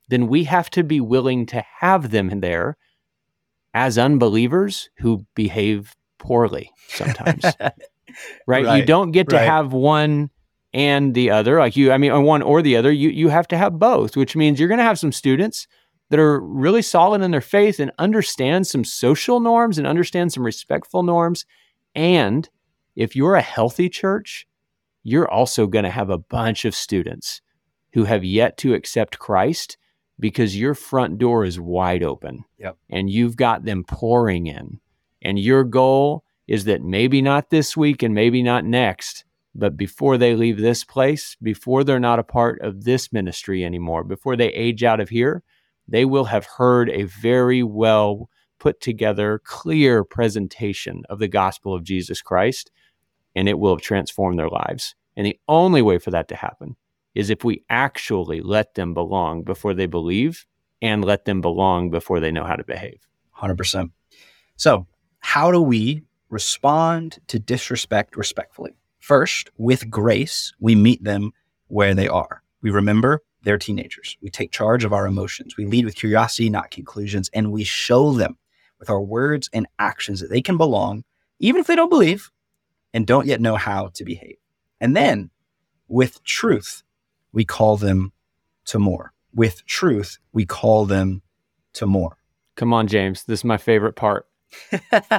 then 0.08 0.28
we 0.28 0.46
have 0.46 0.70
to 0.70 0.84
be 0.84 1.02
willing 1.02 1.46
to 1.48 1.62
have 1.80 2.12
them 2.12 2.40
there 2.40 2.78
as 3.74 3.98
unbelievers 3.98 4.90
who 5.00 5.26
behave 5.36 5.96
poorly 6.22 6.72
sometimes. 6.88 7.44
right? 8.48 8.78
You 8.78 8.86
don't 8.86 9.12
get 9.12 9.30
to 9.30 9.36
right. 9.36 9.46
have 9.46 9.74
one 9.74 10.30
and 10.74 11.14
the 11.14 11.32
other. 11.32 11.60
Like 11.60 11.76
you, 11.76 11.92
I 11.92 11.98
mean, 11.98 12.24
one 12.24 12.42
or 12.42 12.62
the 12.62 12.78
other. 12.78 12.92
You 12.92 13.10
you 13.10 13.30
have 13.30 13.48
to 13.50 13.58
have 13.58 13.80
both, 13.80 14.16
which 14.16 14.36
means 14.36 14.60
you're 14.60 14.70
going 14.70 14.78
to 14.78 14.84
have 14.84 15.00
some 15.00 15.12
students 15.12 15.68
that 16.10 16.20
are 16.20 16.40
really 16.42 16.82
solid 16.82 17.22
in 17.22 17.32
their 17.32 17.42
faith 17.42 17.80
and 17.80 17.92
understand 17.98 18.68
some 18.68 18.84
social 18.84 19.40
norms 19.40 19.78
and 19.78 19.88
understand 19.88 20.34
some 20.34 20.44
respectful 20.44 21.04
norms. 21.04 21.46
And 21.96 22.50
if 22.96 23.16
you're 23.16 23.36
a 23.36 23.42
healthy 23.42 23.90
church, 23.90 24.46
you're 25.04 25.30
also 25.30 25.68
going 25.68 25.86
to 25.86 25.90
have 25.90 26.10
a 26.10 26.18
bunch 26.18 26.66
of 26.66 26.76
students 26.76 27.42
who 27.94 28.04
have 28.04 28.24
yet 28.24 28.58
to 28.58 28.74
accept 28.74 29.20
Christ 29.20 29.78
because 30.20 30.58
your 30.58 30.76
front 30.76 31.18
door 31.18 31.44
is 31.46 31.60
wide 31.60 32.04
open. 32.04 32.44
Yep. 32.60 32.78
And 32.90 33.10
you've 33.10 33.36
got 33.36 33.64
them 33.64 33.84
pouring 33.84 34.48
in. 34.48 34.80
And 35.22 35.40
your 35.40 35.64
goal 35.64 36.24
is 36.48 36.66
that 36.66 36.84
maybe 36.84 37.22
not 37.22 37.50
this 37.50 37.78
week 37.78 38.04
and 38.04 38.14
maybe 38.14 38.44
not 38.44 38.66
next, 38.66 39.26
but 39.54 39.78
before 39.78 40.18
they 40.18 40.36
leave 40.36 40.58
this 40.58 40.84
place, 40.84 41.36
before 41.42 41.84
they're 41.84 42.00
not 42.00 42.20
a 42.20 42.24
part 42.24 42.62
of 42.62 42.84
this 42.84 43.12
ministry 43.12 43.64
anymore, 43.64 44.04
before 44.04 44.36
they 44.36 44.50
age 44.50 44.84
out 44.84 45.00
of 45.00 45.10
here, 45.10 45.44
they 45.88 46.06
will 46.06 46.26
have 46.26 46.46
heard 46.46 46.90
a 46.90 47.04
very 47.04 47.64
well 47.64 48.30
put 48.60 48.80
together, 48.80 49.42
clear 49.44 50.04
presentation 50.04 51.04
of 51.10 51.20
the 51.20 51.28
gospel 51.28 51.74
of 51.74 51.84
Jesus 51.84 52.22
Christ, 52.22 52.72
and 53.36 53.50
it 53.50 53.60
will 53.60 53.76
have 53.76 53.82
transformed 53.82 54.40
their 54.40 54.50
lives. 54.50 54.96
And 55.16 55.26
the 55.26 55.40
only 55.48 55.82
way 55.82 55.98
for 55.98 56.12
that 56.12 56.28
to 56.30 56.36
happen 56.36 56.76
is 57.16 57.30
if 57.30 57.44
we 57.44 57.64
actually 57.70 58.40
let 58.40 58.76
them 58.76 58.94
belong 58.94 59.44
before 59.44 59.74
they 59.74 59.86
believe 59.86 60.46
and 60.82 61.04
let 61.04 61.26
them 61.26 61.42
belong 61.42 61.90
before 61.90 62.20
they 62.20 62.32
know 62.32 62.46
how 62.46 62.56
to 62.56 62.64
behave. 62.64 63.08
100%. 63.38 63.92
So, 64.56 64.88
how 65.22 65.52
do 65.52 65.62
we 65.62 66.04
respond 66.30 67.20
to 67.28 67.40
disrespect 67.40 68.18
respectfully? 68.18 68.76
First, 69.00 69.50
with 69.58 69.90
grace, 69.90 70.54
we 70.60 70.76
meet 70.76 71.04
them 71.04 71.32
where 71.68 71.96
they 71.96 72.08
are. 72.08 72.44
We 72.62 72.70
remember 72.70 73.22
they're 73.44 73.58
teenagers. 73.58 74.18
We 74.22 74.30
take 74.30 74.52
charge 74.52 74.84
of 74.84 74.94
our 74.94 75.08
emotions. 75.08 75.58
We 75.58 75.66
lead 75.66 75.86
with 75.86 75.96
curiosity, 75.96 76.50
not 76.50 76.70
conclusions, 76.70 77.30
and 77.34 77.52
we 77.52 77.64
show 77.64 78.12
them 78.12 78.38
with 78.80 78.90
our 78.90 79.02
words 79.02 79.50
and 79.54 79.68
actions 79.80 80.20
that 80.20 80.30
they 80.30 80.42
can 80.42 80.58
belong, 80.58 81.04
even 81.40 81.62
if 81.62 81.68
they 81.68 81.76
don't 81.76 81.90
believe 81.90 82.30
and 82.94 83.08
don't 83.08 83.28
yet 83.28 83.42
know 83.42 83.56
how 83.56 83.88
to 83.94 84.04
behave. 84.04 84.38
And 84.80 84.96
then, 84.96 85.30
with 85.88 86.24
truth, 86.24 86.84
we 87.32 87.46
call 87.46 87.78
them 87.78 88.12
to 88.66 88.80
more. 88.80 89.14
With 89.34 89.66
truth, 89.66 90.18
we 90.34 90.46
call 90.46 90.86
them 90.86 91.22
to 91.74 91.86
more. 91.86 92.18
Come 92.56 92.74
on, 92.74 92.88
James. 92.88 93.24
This 93.24 93.40
is 93.40 93.46
my 93.46 93.58
favorite 93.58 93.96
part. 93.96 94.28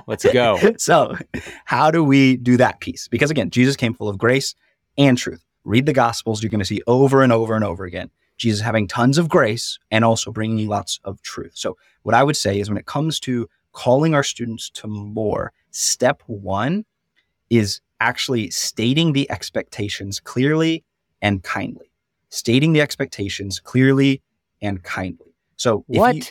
Let's 0.07 0.25
go. 0.25 0.59
so, 0.79 1.17
how 1.65 1.91
do 1.91 2.05
we 2.05 2.37
do 2.37 2.57
that 2.57 2.81
piece? 2.81 3.09
Because 3.09 3.31
again, 3.31 3.51
Jesus 3.51 3.77
came 3.77 3.95
full 3.95 4.09
of 4.09 4.19
grace 4.19 4.55
and 4.99 5.17
truth. 5.17 5.45
Read 5.65 5.87
the 5.87 5.93
Gospels, 5.93 6.43
you're 6.43 6.51
going 6.51 6.59
to 6.59 6.65
see 6.65 6.83
over 6.87 7.23
and 7.23 7.33
over 7.33 7.55
and 7.55 7.65
over 7.65 7.85
again 7.85 8.11
Jesus 8.37 8.61
having 8.61 8.89
tons 8.89 9.19
of 9.19 9.29
grace 9.29 9.79
and 9.93 10.05
also 10.05 10.33
bringing 10.33 10.59
you 10.59 10.69
lots 10.69 10.99
of 11.05 11.23
truth. 11.23 11.53
So, 11.55 11.77
what 12.03 12.15
I 12.15 12.25
would 12.25 12.37
say 12.37 12.59
is 12.59 12.69
when 12.69 12.77
it 12.79 12.87
comes 12.87 13.21
to 13.21 13.49
calling 13.73 14.15
our 14.15 14.25
students 14.25 14.69
to 14.71 14.87
more, 14.89 15.53
step 15.71 16.23
one 16.27 16.85
is 17.51 17.81
actually 18.01 18.51
stating 18.51 19.13
the 19.13 19.31
expectations 19.31 20.19
clearly 20.19 20.85
and 21.21 21.43
kindly. 21.43 21.93
Stating 22.31 22.73
the 22.73 22.81
expectations 22.81 23.61
clearly 23.61 24.23
and 24.61 24.83
kindly. 24.83 25.35
So, 25.57 25.85
if 25.89 26.01
What? 26.01 26.17
you- 26.17 26.23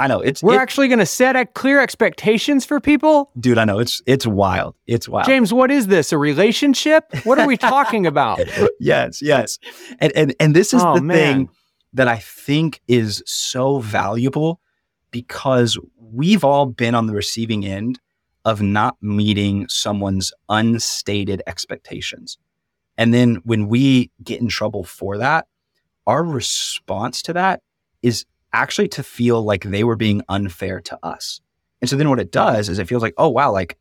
I 0.00 0.06
know 0.06 0.20
it's 0.20 0.42
We're 0.42 0.54
it- 0.54 0.58
actually 0.58 0.88
going 0.88 1.00
to 1.00 1.06
set 1.06 1.54
clear 1.54 1.80
expectations 1.80 2.64
for 2.64 2.78
people? 2.80 3.30
dude. 3.40 3.58
I 3.58 3.64
know 3.64 3.78
it's 3.80 4.00
it's 4.06 4.26
wild. 4.26 4.74
It's 4.86 5.08
wild. 5.08 5.26
James, 5.26 5.52
what 5.52 5.70
is 5.70 5.88
this? 5.88 6.12
A 6.12 6.18
relationship? 6.18 7.04
What 7.24 7.38
are 7.38 7.46
we 7.46 7.56
talking 7.56 8.06
about? 8.06 8.40
yes, 8.80 9.20
yes. 9.20 9.58
And 9.98 10.12
and 10.14 10.34
and 10.38 10.54
this 10.54 10.72
is 10.72 10.82
Oh, 10.84 10.94
the 10.94 11.02
man. 11.02 11.16
thing 11.16 11.48
that 11.94 12.06
I 12.08 12.18
think 12.18 12.80
is 12.86 13.22
so 13.26 13.78
valuable 13.80 14.60
because 15.10 15.78
we've 15.98 16.44
all 16.44 16.66
been 16.66 16.94
on 16.94 17.06
the 17.06 17.14
receiving 17.14 17.64
end 17.66 17.98
of 18.44 18.62
not 18.62 18.96
meeting 19.02 19.66
someone's 19.68 20.32
unstated 20.48 21.42
expectations. 21.46 22.38
And 22.96 23.12
then 23.14 23.36
when 23.44 23.68
we 23.68 24.10
get 24.22 24.40
in 24.40 24.48
trouble 24.48 24.84
for 24.84 25.18
that, 25.18 25.46
our 26.06 26.22
response 26.24 27.20
to 27.22 27.32
that 27.32 27.62
is 28.02 28.24
actually 28.52 28.88
to 28.88 29.02
feel 29.02 29.42
like 29.42 29.64
they 29.64 29.84
were 29.84 29.96
being 29.96 30.22
unfair 30.28 30.80
to 30.80 30.98
us. 31.02 31.40
And 31.80 31.88
so 31.88 31.96
then 31.96 32.08
what 32.08 32.20
it 32.20 32.32
does 32.32 32.68
is 32.68 32.78
it 32.78 32.88
feels 32.88 33.02
like, 33.02 33.14
oh, 33.16 33.28
wow, 33.28 33.52
like 33.52 33.78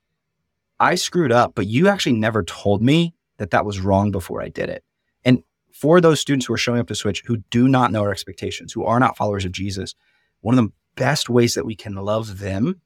I 0.79 0.95
screwed 0.95 1.31
up, 1.31 1.55
but 1.55 1.67
you 1.67 1.87
actually 1.87 2.17
never 2.17 2.43
told 2.43 2.81
me 2.81 3.13
that 3.37 3.51
that 3.51 3.65
was 3.65 3.79
wrong 3.79 4.11
before 4.11 4.41
I 4.41 4.49
did 4.49 4.69
it. 4.69 4.83
And 5.25 5.43
for 5.71 6.01
those 6.01 6.19
students 6.19 6.45
who 6.45 6.53
are 6.53 6.57
showing 6.57 6.79
up 6.79 6.87
to 6.87 6.95
Switch 6.95 7.23
who 7.25 7.37
do 7.49 7.67
not 7.67 7.91
know 7.91 8.01
our 8.01 8.11
expectations, 8.11 8.73
who 8.73 8.83
are 8.83 8.99
not 8.99 9.17
followers 9.17 9.45
of 9.45 9.51
Jesus, 9.51 9.95
one 10.41 10.57
of 10.57 10.65
the 10.65 10.71
best 10.95 11.29
ways 11.29 11.53
that 11.55 11.65
we 11.65 11.75
can 11.75 11.95
love 11.95 12.39
them 12.39 12.81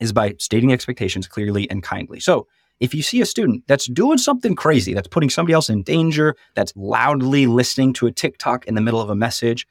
is 0.00 0.12
by 0.12 0.34
stating 0.38 0.72
expectations 0.72 1.26
clearly 1.26 1.68
and 1.70 1.82
kindly. 1.82 2.20
So 2.20 2.46
if 2.80 2.94
you 2.94 3.02
see 3.02 3.20
a 3.20 3.26
student 3.26 3.64
that's 3.66 3.86
doing 3.86 4.18
something 4.18 4.54
crazy, 4.54 4.94
that's 4.94 5.08
putting 5.08 5.30
somebody 5.30 5.52
else 5.52 5.68
in 5.68 5.82
danger, 5.82 6.36
that's 6.54 6.72
loudly 6.76 7.46
listening 7.46 7.92
to 7.94 8.06
a 8.06 8.12
TikTok 8.12 8.66
in 8.66 8.76
the 8.76 8.80
middle 8.80 9.00
of 9.00 9.10
a 9.10 9.16
message, 9.16 9.66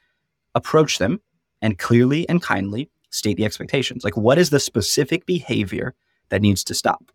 approach 0.54 0.98
them 0.98 1.20
and 1.62 1.78
clearly 1.78 2.28
and 2.28 2.42
kindly 2.42 2.90
state 3.10 3.36
the 3.36 3.44
expectations. 3.44 4.04
Like, 4.04 4.16
what 4.16 4.38
is 4.38 4.50
the 4.50 4.60
specific 4.60 5.26
behavior 5.26 5.94
that 6.28 6.42
needs 6.42 6.62
to 6.64 6.74
stop? 6.74 7.10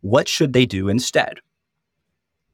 What 0.00 0.28
should 0.28 0.52
they 0.52 0.66
do 0.66 0.88
instead? 0.88 1.40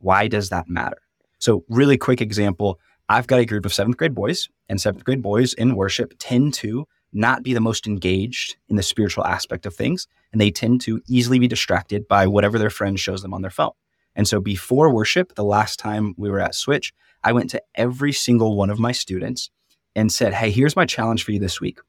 Why 0.01 0.29
does 0.29 0.51
that 0.51 0.69
matter? 0.69 0.99
So, 1.39 1.65
really 1.69 1.97
quick 1.97 2.21
example 2.21 2.79
I've 3.09 3.27
got 3.27 3.41
a 3.41 3.47
group 3.47 3.65
of 3.65 3.73
seventh 3.73 3.97
grade 3.97 4.15
boys, 4.15 4.49
and 4.69 4.79
seventh 4.79 5.05
grade 5.05 5.23
boys 5.23 5.55
in 5.55 5.77
worship 5.77 6.13
tend 6.19 6.53
to 6.55 6.87
not 7.11 7.43
be 7.43 7.55
the 7.55 7.61
most 7.61 7.87
engaged 7.87 8.57
in 8.69 8.77
the 8.77 8.83
spiritual 8.83 9.25
aspect 9.25 9.65
of 9.65 9.75
things, 9.75 10.07
and 10.31 10.41
they 10.41 10.51
tend 10.51 10.83
to 10.83 11.01
easily 11.09 11.39
be 11.39 11.49
distracted 11.49 12.07
by 12.07 12.27
whatever 12.27 12.59
their 12.59 12.69
friend 12.69 13.01
shows 13.01 13.23
them 13.23 13.33
on 13.33 13.41
their 13.41 13.51
phone. 13.51 13.73
And 14.15 14.29
so, 14.29 14.41
before 14.41 14.93
worship, 14.93 15.35
the 15.35 15.45
last 15.45 15.79
time 15.79 16.15
we 16.19 16.29
were 16.29 16.41
at 16.41 16.55
Switch, 16.55 16.93
I 17.25 17.33
went 17.33 17.51
to 17.51 17.63
every 17.75 18.13
single 18.13 18.57
one 18.57 18.69
of 18.69 18.79
my 18.79 18.93
students 18.93 19.51
and 19.99 20.13
said, 20.13 20.33
Hey, 20.33 20.53
here's 20.53 20.77
my 20.77 20.87
challenge 20.87 21.25
for 21.25 21.33
you 21.33 21.41
this 21.41 21.61
week 21.61 21.81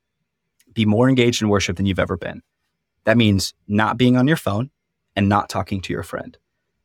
be 0.74 0.86
more 0.86 1.10
engaged 1.10 1.42
in 1.42 1.50
worship 1.50 1.78
than 1.78 1.86
you've 1.86 2.00
ever 2.00 2.18
been. 2.18 2.42
That 3.06 3.18
means 3.18 3.54
not 3.68 3.98
being 3.98 4.18
on 4.18 4.28
your 4.28 4.38
phone 4.38 4.70
and 5.16 5.28
not 5.28 5.50
talking 5.50 5.82
to 5.82 5.94
your 5.94 6.04
friend. 6.04 6.38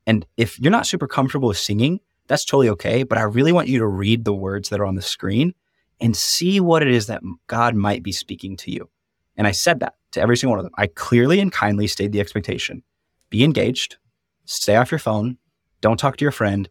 And 0.07 0.27
if 0.37 0.59
you're 0.59 0.71
not 0.71 0.87
super 0.87 1.07
comfortable 1.07 1.49
with 1.49 1.59
singing, 1.59 2.01
that's 2.27 2.45
totally 2.45 2.69
okay. 2.71 3.03
But 3.03 3.19
I 3.19 3.23
really 3.23 3.53
want 3.53 3.69
you 3.69 3.79
to 3.79 3.87
read 3.87 4.25
the 4.25 4.35
words 4.35 4.69
that 4.69 4.81
are 4.81 4.87
on 4.87 4.97
the 4.97 5.03
screen 5.03 5.55
and 6.01 6.17
see 6.17 6.61
what 6.61 6.83
it 6.83 6.89
is 6.89 7.07
that 7.07 7.23
God 7.47 7.75
might 7.75 8.03
be 8.03 8.13
speaking 8.13 8.57
to 8.59 8.71
you. 8.71 8.91
And 9.37 9.47
I 9.47 9.53
said 9.53 9.81
that 9.81 9.95
to 10.13 10.21
every 10.21 10.37
single 10.37 10.53
one 10.53 10.59
of 10.61 10.65
them. 10.65 10.75
I 10.77 10.89
clearly 10.89 11.41
and 11.41 11.53
kindly 11.53 11.87
stated 11.87 12.13
the 12.13 12.21
expectation 12.21 12.83
be 13.31 13.45
engaged, 13.45 13.97
stay 14.45 14.77
off 14.77 14.91
your 14.91 14.99
phone, 14.99 15.39
don't 15.81 15.99
talk 15.99 16.17
to 16.19 16.25
your 16.25 16.33
friend, 16.33 16.69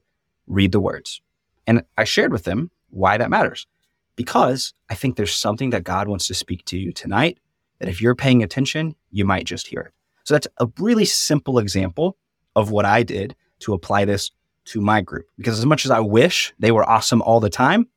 read 0.48 0.72
the 0.72 0.80
words. 0.80 1.22
And 1.66 1.84
I 1.98 2.04
shared 2.04 2.32
with 2.32 2.44
them 2.44 2.72
why 2.90 3.18
that 3.18 3.30
matters 3.30 3.68
because 4.16 4.74
I 4.90 4.96
think 4.96 5.16
there's 5.16 5.34
something 5.34 5.72
that 5.72 5.84
God 5.84 6.08
wants 6.08 6.28
to 6.28 6.34
speak 6.34 6.66
to 6.66 6.78
you 6.78 6.92
tonight 6.92 7.40
that 7.80 7.90
if 7.90 8.02
you're 8.02 8.16
paying 8.16 8.44
attention, 8.44 8.96
you 9.12 9.26
might 9.26 9.46
just 9.46 9.68
hear 9.68 9.82
it. 9.82 9.94
So 10.24 10.34
that's 10.34 10.48
a 10.58 10.68
really 10.80 11.06
simple 11.06 11.60
example 11.60 12.18
of 12.56 12.72
what 12.72 12.86
I 12.86 13.04
did 13.04 13.36
to 13.60 13.74
apply 13.74 14.06
this 14.06 14.32
to 14.66 14.82
my 14.82 15.02
group. 15.02 15.26
Because 15.38 15.60
as 15.60 15.66
much 15.66 15.86
as 15.86 15.92
I 15.92 16.00
wish 16.00 16.54
they 16.60 16.72
were 16.72 16.88
awesome 16.90 17.22
all 17.22 17.40
the 17.40 17.50
time, 17.50 17.88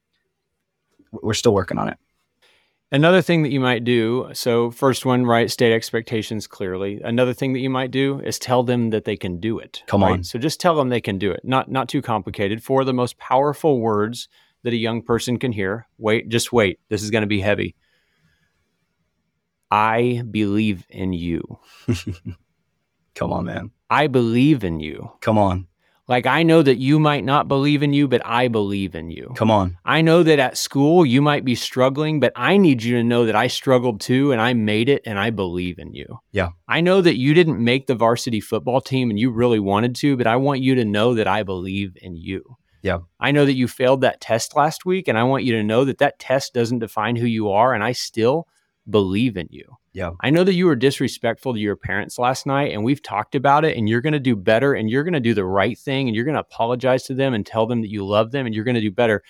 we're 1.13 1.35
still 1.35 1.55
working 1.55 1.79
on 1.79 1.89
it. 1.89 1.99
Another 2.93 3.21
thing 3.21 3.43
that 3.43 3.51
you 3.51 3.59
might 3.59 3.83
do 3.83 4.31
so, 4.33 4.71
first 4.71 5.05
one, 5.05 5.27
right, 5.27 5.51
state 5.51 5.73
expectations 5.73 6.47
clearly. 6.47 7.01
Another 7.03 7.35
thing 7.35 7.53
that 7.53 7.59
you 7.59 7.71
might 7.71 7.91
do 7.91 8.21
is 8.21 8.39
tell 8.39 8.63
them 8.63 8.91
that 8.91 9.05
they 9.05 9.17
can 9.17 9.41
do 9.41 9.59
it. 9.59 9.83
Come 9.89 10.03
right? 10.03 10.13
on. 10.13 10.25
So 10.25 10.39
just 10.39 10.61
tell 10.61 10.77
them 10.77 10.89
they 10.89 11.01
can 11.01 11.19
do 11.19 11.33
it. 11.33 11.41
Not 11.43 11.69
not 11.69 11.89
too 11.89 12.01
complicated. 12.01 12.63
Four 12.63 12.81
of 12.81 12.87
the 12.87 12.93
most 12.93 13.19
powerful 13.19 13.81
words 13.81 14.29
that 14.67 14.75
a 14.75 14.77
young 14.77 15.01
person 15.01 15.39
can 15.39 15.53
hear. 15.53 15.87
Wait, 15.97 16.29
just 16.29 16.53
wait. 16.53 16.81
This 16.89 17.05
is 17.05 17.13
going 17.13 17.23
to 17.23 17.29
be 17.29 17.41
heavy. 17.41 17.77
I 19.71 20.25
believe 20.29 20.85
in 20.91 21.13
you. 21.13 21.61
Come 23.15 23.33
on, 23.33 23.45
man. 23.45 23.71
I 23.89 24.09
believe 24.09 24.65
in 24.65 24.81
you. 24.81 25.13
Come 25.21 25.39
on. 25.39 25.69
Like 26.09 26.27
I 26.27 26.43
know 26.43 26.63
that 26.63 26.79
you 26.79 26.99
might 26.99 27.25
not 27.25 27.47
believe 27.47 27.85
in 27.85 27.93
you, 27.93 28.09
but 28.09 28.27
I 28.27 28.49
believe 28.49 28.97
in 28.97 29.09
you. 29.09 29.33
Come 29.37 29.53
on. 29.53 29.79
I 29.85 30.03
know 30.03 30.25
that 30.25 30.41
at 30.41 30.59
school 30.59 31.07
you 31.07 31.23
might 31.23 31.45
be 31.45 31.55
struggling, 31.55 32.19
but 32.19 32.33
I 32.35 32.57
need 32.57 32.83
you 32.83 32.97
to 32.97 33.05
know 33.05 33.25
that 33.27 33.37
I 33.37 33.47
struggled 33.47 34.01
too 34.01 34.33
and 34.33 34.41
I 34.41 34.53
made 34.53 34.89
it 34.89 35.03
and 35.07 35.17
I 35.17 35.31
believe 35.31 35.79
in 35.79 35.95
you. 35.95 36.19
Yeah. 36.33 36.51
I 36.67 36.81
know 36.81 37.01
that 37.03 37.19
you 37.19 37.35
didn't 37.35 37.63
make 37.63 37.87
the 37.87 37.95
varsity 37.95 38.41
football 38.41 38.81
team 38.81 39.11
and 39.11 39.19
you 39.19 39.31
really 39.31 39.61
wanted 39.61 39.95
to, 39.97 40.17
but 40.17 40.27
I 40.27 40.35
want 40.37 40.61
you 40.61 40.75
to 40.75 40.85
know 40.85 41.15
that 41.15 41.29
I 41.29 41.45
believe 41.45 41.97
in 42.03 42.17
you. 42.17 42.57
Yeah. 42.87 42.99
I 43.19 43.33
know 43.33 43.45
that 43.45 43.55
you 43.55 43.67
failed 43.67 44.03
that 44.03 44.21
test 44.21 44.55
last 44.55 44.87
week, 44.87 45.09
and 45.09 45.19
I 45.19 45.25
want 45.25 45.43
you 45.43 45.53
to 45.55 45.65
know 45.65 45.85
that 45.85 45.99
that 45.99 46.21
test 46.21 46.55
doesn't 46.55 46.79
define 46.79 47.17
who 47.17 47.27
you 47.27 47.51
are, 47.51 47.75
and 47.75 47.83
I 47.83 47.91
still 47.91 48.47
believe 48.89 49.37
in 49.37 49.49
you. 49.51 49.77
Yeah. 49.93 50.13
I 50.21 50.31
know 50.31 50.45
that 50.45 50.55
you 50.55 50.67
were 50.67 50.77
disrespectful 50.77 51.53
to 51.53 51.59
your 51.59 51.75
parents 51.75 52.17
last 52.17 52.47
night, 52.47 52.73
and 52.73 52.85
we've 52.85 53.03
talked 53.03 53.35
about 53.35 53.65
it, 53.65 53.77
and 53.77 53.89
you're 53.89 54.01
going 54.01 54.13
to 54.13 54.21
do 54.21 54.37
better, 54.37 54.73
and 54.73 54.89
you're 54.89 55.03
going 55.03 55.15
to 55.15 55.21
do 55.21 55.35
the 55.35 55.45
right 55.45 55.77
thing, 55.77 56.07
and 56.07 56.15
you're 56.15 56.25
going 56.25 56.37
to 56.37 56.41
apologize 56.41 57.03
to 57.05 57.15
them 57.15 57.35
and 57.35 57.45
tell 57.45 57.67
them 57.67 57.81
that 57.81 57.91
you 57.91 58.07
love 58.07 58.31
them, 58.31 58.47
and 58.47 58.55
you're 58.55 58.65
going 58.65 58.77
to 58.77 58.81
do 58.81 58.93
better. 58.93 59.25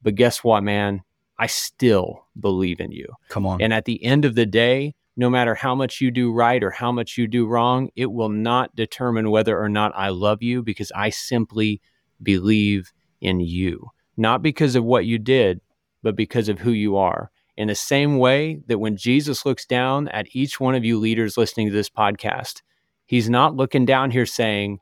But 0.00 0.14
guess 0.14 0.44
what, 0.44 0.62
man? 0.62 1.02
I 1.38 1.48
still 1.48 2.26
believe 2.38 2.78
in 2.78 2.92
you. 2.92 3.08
Come 3.30 3.46
on. 3.46 3.60
And 3.60 3.74
at 3.74 3.84
the 3.84 4.02
end 4.04 4.24
of 4.24 4.36
the 4.36 4.46
day, 4.46 4.94
no 5.16 5.28
matter 5.28 5.56
how 5.56 5.74
much 5.74 6.00
you 6.00 6.12
do 6.12 6.32
right 6.32 6.62
or 6.62 6.70
how 6.70 6.92
much 6.92 7.18
you 7.18 7.26
do 7.26 7.46
wrong, 7.46 7.90
it 7.96 8.12
will 8.12 8.28
not 8.28 8.76
determine 8.76 9.30
whether 9.30 9.58
or 9.58 9.68
not 9.68 9.92
I 9.96 10.10
love 10.10 10.40
you 10.40 10.62
because 10.62 10.92
I 10.94 11.10
simply 11.10 11.80
believe 12.22 12.92
in 13.20 13.40
you. 13.40 13.90
Not 14.16 14.42
because 14.42 14.76
of 14.76 14.84
what 14.84 15.06
you 15.06 15.18
did, 15.18 15.60
but 16.02 16.16
because 16.16 16.48
of 16.48 16.58
who 16.58 16.70
you 16.70 16.96
are. 16.96 17.30
In 17.56 17.68
the 17.68 17.74
same 17.74 18.18
way 18.18 18.60
that 18.66 18.78
when 18.78 18.96
Jesus 18.96 19.46
looks 19.46 19.64
down 19.64 20.08
at 20.08 20.26
each 20.34 20.60
one 20.60 20.74
of 20.74 20.84
you 20.84 20.98
leaders 20.98 21.36
listening 21.36 21.68
to 21.68 21.72
this 21.72 21.88
podcast, 21.88 22.62
he's 23.06 23.30
not 23.30 23.56
looking 23.56 23.86
down 23.86 24.10
here 24.10 24.26
saying, 24.26 24.78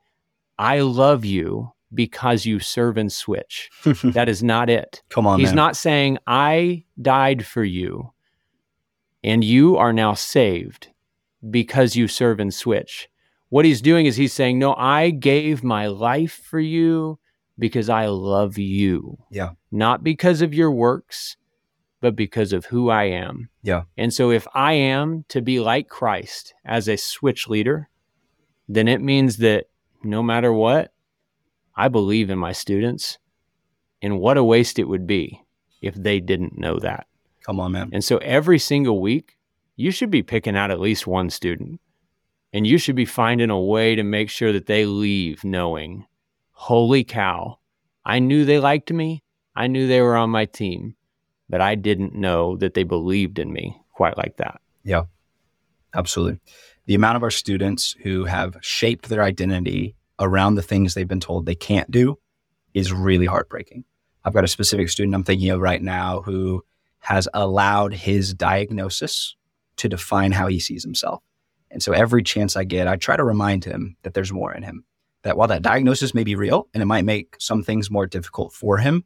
I 0.59 0.81
love 0.81 1.25
you 1.25 1.73
because 1.93 2.45
you 2.45 2.59
serve 2.59 2.97
and 2.97 3.13
switch. 3.13 3.71
that 4.05 4.29
is 4.29 4.43
not 4.43 4.69
it. 4.69 5.03
Come 5.09 5.27
on. 5.27 5.39
He's 5.39 5.51
man. 5.51 5.57
not 5.57 5.77
saying, 5.77 6.19
I 6.27 6.85
died 7.01 7.47
for 7.47 7.63
you 7.63 8.13
and 9.25 9.43
you 9.43 9.77
are 9.77 9.93
now 9.93 10.15
saved 10.15 10.89
because 11.51 11.97
you 11.97 12.07
serve 12.07 12.39
and 12.39 12.53
switch. 12.53 13.09
What 13.49 13.65
he's 13.65 13.81
doing 13.81 14.07
is 14.07 14.17
he's 14.17 14.33
saying, 14.33 14.59
No, 14.59 14.75
I 14.75 15.11
gave 15.11 15.65
my 15.65 15.87
life 15.87 16.43
for 16.45 16.61
you 16.61 17.19
because 17.59 17.89
I 17.89 18.07
love 18.07 18.59
you. 18.59 19.19
Yeah. 19.31 19.51
Not 19.71 20.03
because 20.03 20.43
of 20.43 20.55
your 20.55 20.71
works, 20.71 21.37
but 22.01 22.17
because 22.17 22.53
of 22.53 22.67
who 22.67 22.91
I 22.91 23.05
am. 23.05 23.49
Yeah. 23.63 23.85
And 23.97 24.13
so 24.13 24.31
if 24.31 24.47
I 24.55 24.75
am 24.75 25.25
to 25.29 25.41
be 25.41 25.61
like 25.61 25.89
Christ 25.89 26.55
as 26.65 26.89
a 26.89 26.97
switch 26.97 27.49
leader, 27.49 27.89
then 28.69 28.89
it 28.89 29.01
means 29.01 29.39
that 29.39 29.67
no 30.03 30.23
matter 30.23 30.53
what, 30.53 30.93
I 31.77 31.89
believe 31.89 32.31
in 32.31 32.39
my 32.39 32.53
students. 32.53 33.19
And 34.03 34.21
what 34.21 34.37
a 34.37 34.45
waste 34.45 34.79
it 34.79 34.85
would 34.85 35.07
be 35.07 35.41
if 35.81 35.95
they 35.95 36.21
didn't 36.21 36.59
know 36.59 36.79
that. 36.79 37.07
Come 37.47 37.59
on, 37.59 37.73
man. 37.73 37.91
And 37.93 38.05
so 38.05 38.19
every 38.19 38.59
single 38.59 39.01
week, 39.01 39.37
you 39.77 39.91
should 39.91 40.11
be 40.11 40.23
picking 40.23 40.57
out 40.57 40.71
at 40.71 40.81
least 40.81 41.07
one 41.07 41.31
student. 41.31 41.81
And 42.53 42.67
you 42.67 42.79
should 42.79 42.97
be 42.97 43.07
finding 43.07 43.51
a 43.51 43.59
way 43.59 43.95
to 43.95 44.03
make 44.03 44.31
sure 44.31 44.53
that 44.53 44.67
they 44.67 44.85
leave 44.85 45.43
knowing, 45.43 46.07
holy 46.55 47.05
cow, 47.05 47.59
I 48.05 48.19
knew 48.19 48.45
they 48.45 48.59
liked 48.59 48.91
me. 48.91 49.23
I 49.55 49.67
knew 49.67 49.87
they 49.87 50.01
were 50.01 50.17
on 50.17 50.31
my 50.31 50.47
team, 50.47 50.97
but 51.49 51.61
I 51.61 51.75
didn't 51.75 52.15
know 52.15 52.57
that 52.57 52.75
they 52.75 52.83
believed 52.83 53.39
in 53.39 53.53
me 53.53 53.81
quite 53.93 54.17
like 54.17 54.39
that. 54.39 54.61
Yeah, 54.83 55.05
absolutely. 55.95 56.41
The 56.87 56.95
amount 56.95 57.17
of 57.17 57.23
our 57.23 57.31
students 57.31 57.95
who 58.03 58.25
have 58.25 58.57
shaped 58.61 59.09
their 59.09 59.23
identity 59.23 59.95
around 60.19 60.55
the 60.55 60.63
things 60.63 60.95
they've 60.95 61.07
been 61.07 61.21
told 61.21 61.47
they 61.47 61.55
can't 61.55 61.91
do 61.91 62.19
is 62.73 62.93
really 62.93 63.27
heartbreaking. 63.27 63.85
I've 64.25 64.35
got 64.35 64.45
a 64.45 64.49
specific 64.49 64.89
student 64.89 65.15
I'm 65.15 65.25
thinking 65.25 65.51
of 65.51 65.61
right 65.61 65.83
now 65.83 66.23
who 66.23 66.65
has 67.01 67.29
allowed 67.35 67.93
his 67.93 68.33
diagnosis 68.35 69.37
to 69.77 69.89
define 69.89 70.33
how 70.33 70.47
he 70.47 70.59
sees 70.59 70.83
himself. 70.83 71.23
And 71.71 71.83
so 71.83 71.93
every 71.93 72.23
chance 72.23 72.57
I 72.57 72.65
get, 72.65 72.89
I 72.89 72.97
try 72.97 73.17
to 73.17 73.25
remind 73.25 73.65
him 73.65 73.97
that 74.03 74.15
there's 74.15 74.33
more 74.33 74.53
in 74.53 74.63
him. 74.63 74.85
That 75.25 75.37
while 75.37 75.49
that 75.49 75.63
diagnosis 75.63 76.15
may 76.15 76.23
be 76.23 76.37
real 76.37 76.69
and 76.73 76.83
it 76.83 76.87
might 76.87 77.05
make 77.05 77.37
some 77.39 77.63
things 77.63 77.91
more 77.91 78.07
difficult 78.07 78.53
for 78.53 78.79
him, 78.79 79.05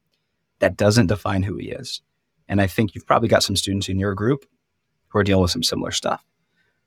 that 0.59 0.77
doesn't 0.77 1.07
define 1.07 1.45
who 1.45 1.57
he 1.57 1.71
is. 1.71 2.03
And 2.49 2.61
I 2.61 2.67
think 2.67 2.95
you've 2.95 3.07
probably 3.07 3.29
got 3.29 3.43
some 3.43 3.57
students 3.57 3.89
in 3.89 3.99
your 3.99 4.15
group 4.15 4.45
who 5.09 5.19
are 5.19 5.25
dealing 5.25 5.43
with 5.43 5.51
some 5.51 5.63
similar 5.63 5.91
stuff. 5.91 6.25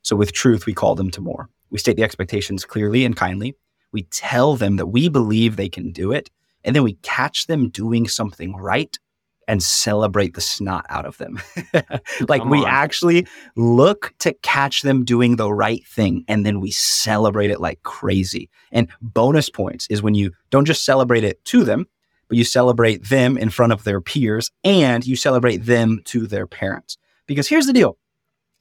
So 0.02 0.16
with 0.16 0.34
truth, 0.34 0.66
we 0.66 0.74
call 0.74 0.96
them 0.96 1.12
to 1.12 1.22
more. 1.22 1.50
We 1.70 1.80
state 1.80 1.96
the 1.96 2.04
expectations 2.04 2.66
clearly 2.66 3.06
and 3.06 3.16
kindly. 3.16 3.56
We 3.92 4.04
tell 4.04 4.56
them 4.56 4.76
that 4.78 4.88
we 4.88 5.10
believe 5.10 5.56
they 5.56 5.70
can 5.70 5.92
do 5.92 6.12
it. 6.12 6.30
And 6.64 6.76
then 6.76 6.84
we 6.84 6.94
catch 7.02 7.48
them 7.48 7.70
doing 7.70 8.08
something 8.08 8.56
right 8.56 8.98
and 9.48 9.62
celebrate 9.62 10.34
the 10.34 10.42
snot 10.42 10.86
out 10.90 11.06
of 11.06 11.18
them. 11.18 11.42
like 12.28 12.44
we 12.46 12.66
actually 12.66 13.28
look 13.56 14.14
to 14.20 14.34
catch 14.42 14.82
them 14.82 15.04
doing 15.04 15.36
the 15.36 15.52
right 15.52 15.86
thing 15.86 16.24
and 16.28 16.46
then 16.46 16.60
we 16.60 16.72
celebrate 16.72 17.52
it 17.52 17.60
like 17.60 17.82
crazy. 17.84 18.50
And 18.72 18.88
bonus 19.02 19.50
points 19.50 19.88
is 19.90 20.02
when 20.02 20.16
you 20.16 20.32
don't 20.50 20.66
just 20.66 20.86
celebrate 20.86 21.24
it 21.24 21.44
to 21.46 21.64
them, 21.64 21.88
but 22.28 22.38
you 22.38 22.44
celebrate 22.44 23.10
them 23.10 23.38
in 23.38 23.50
front 23.50 23.74
of 23.74 23.84
their 23.84 24.00
peers 24.00 24.52
and 24.64 25.06
you 25.06 25.16
celebrate 25.16 25.66
them 25.66 26.02
to 26.06 26.28
their 26.28 26.48
parents. 26.48 26.98
Because 27.28 27.48
here's 27.48 27.66
the 27.66 27.74
deal 27.74 27.98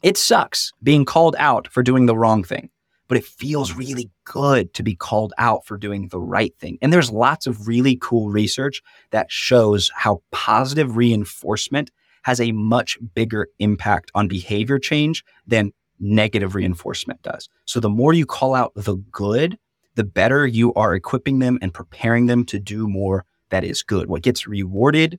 it 0.03 0.17
sucks 0.17 0.73
being 0.83 1.05
called 1.05 1.37
out 1.39 1.69
for 1.69 1.83
doing 1.83 2.07
the 2.07 2.17
wrong 2.17 2.43
thing, 2.43 2.71
but 3.11 3.19
it 3.19 3.25
feels 3.25 3.75
really 3.75 4.09
good 4.23 4.73
to 4.73 4.85
be 4.85 4.95
called 4.95 5.33
out 5.37 5.67
for 5.67 5.77
doing 5.77 6.07
the 6.09 6.21
right 6.21 6.55
thing. 6.61 6.79
And 6.81 6.93
there's 6.93 7.11
lots 7.11 7.49
of 7.49 7.67
really 7.67 7.99
cool 8.01 8.31
research 8.31 8.83
that 9.11 9.33
shows 9.33 9.91
how 9.97 10.23
positive 10.31 10.97
reinforcement 10.97 11.91
has 12.23 12.41
a 12.41 12.53
much 12.53 12.99
bigger 13.17 13.49
impact 13.59 14.13
on 14.15 14.29
behavior 14.29 14.79
change 14.79 15.25
than 15.45 15.73
negative 15.99 16.55
reinforcement 16.55 17.21
does. 17.23 17.49
So 17.65 17.81
the 17.81 17.89
more 17.89 18.13
you 18.13 18.27
call 18.27 18.55
out 18.55 18.71
the 18.77 18.95
good, 19.11 19.59
the 19.97 20.05
better 20.05 20.47
you 20.47 20.73
are 20.75 20.95
equipping 20.95 21.41
them 21.41 21.59
and 21.61 21.75
preparing 21.75 22.27
them 22.27 22.45
to 22.45 22.61
do 22.61 22.87
more 22.87 23.25
that 23.49 23.65
is 23.65 23.83
good. 23.83 24.09
What 24.09 24.23
gets 24.23 24.47
rewarded 24.47 25.19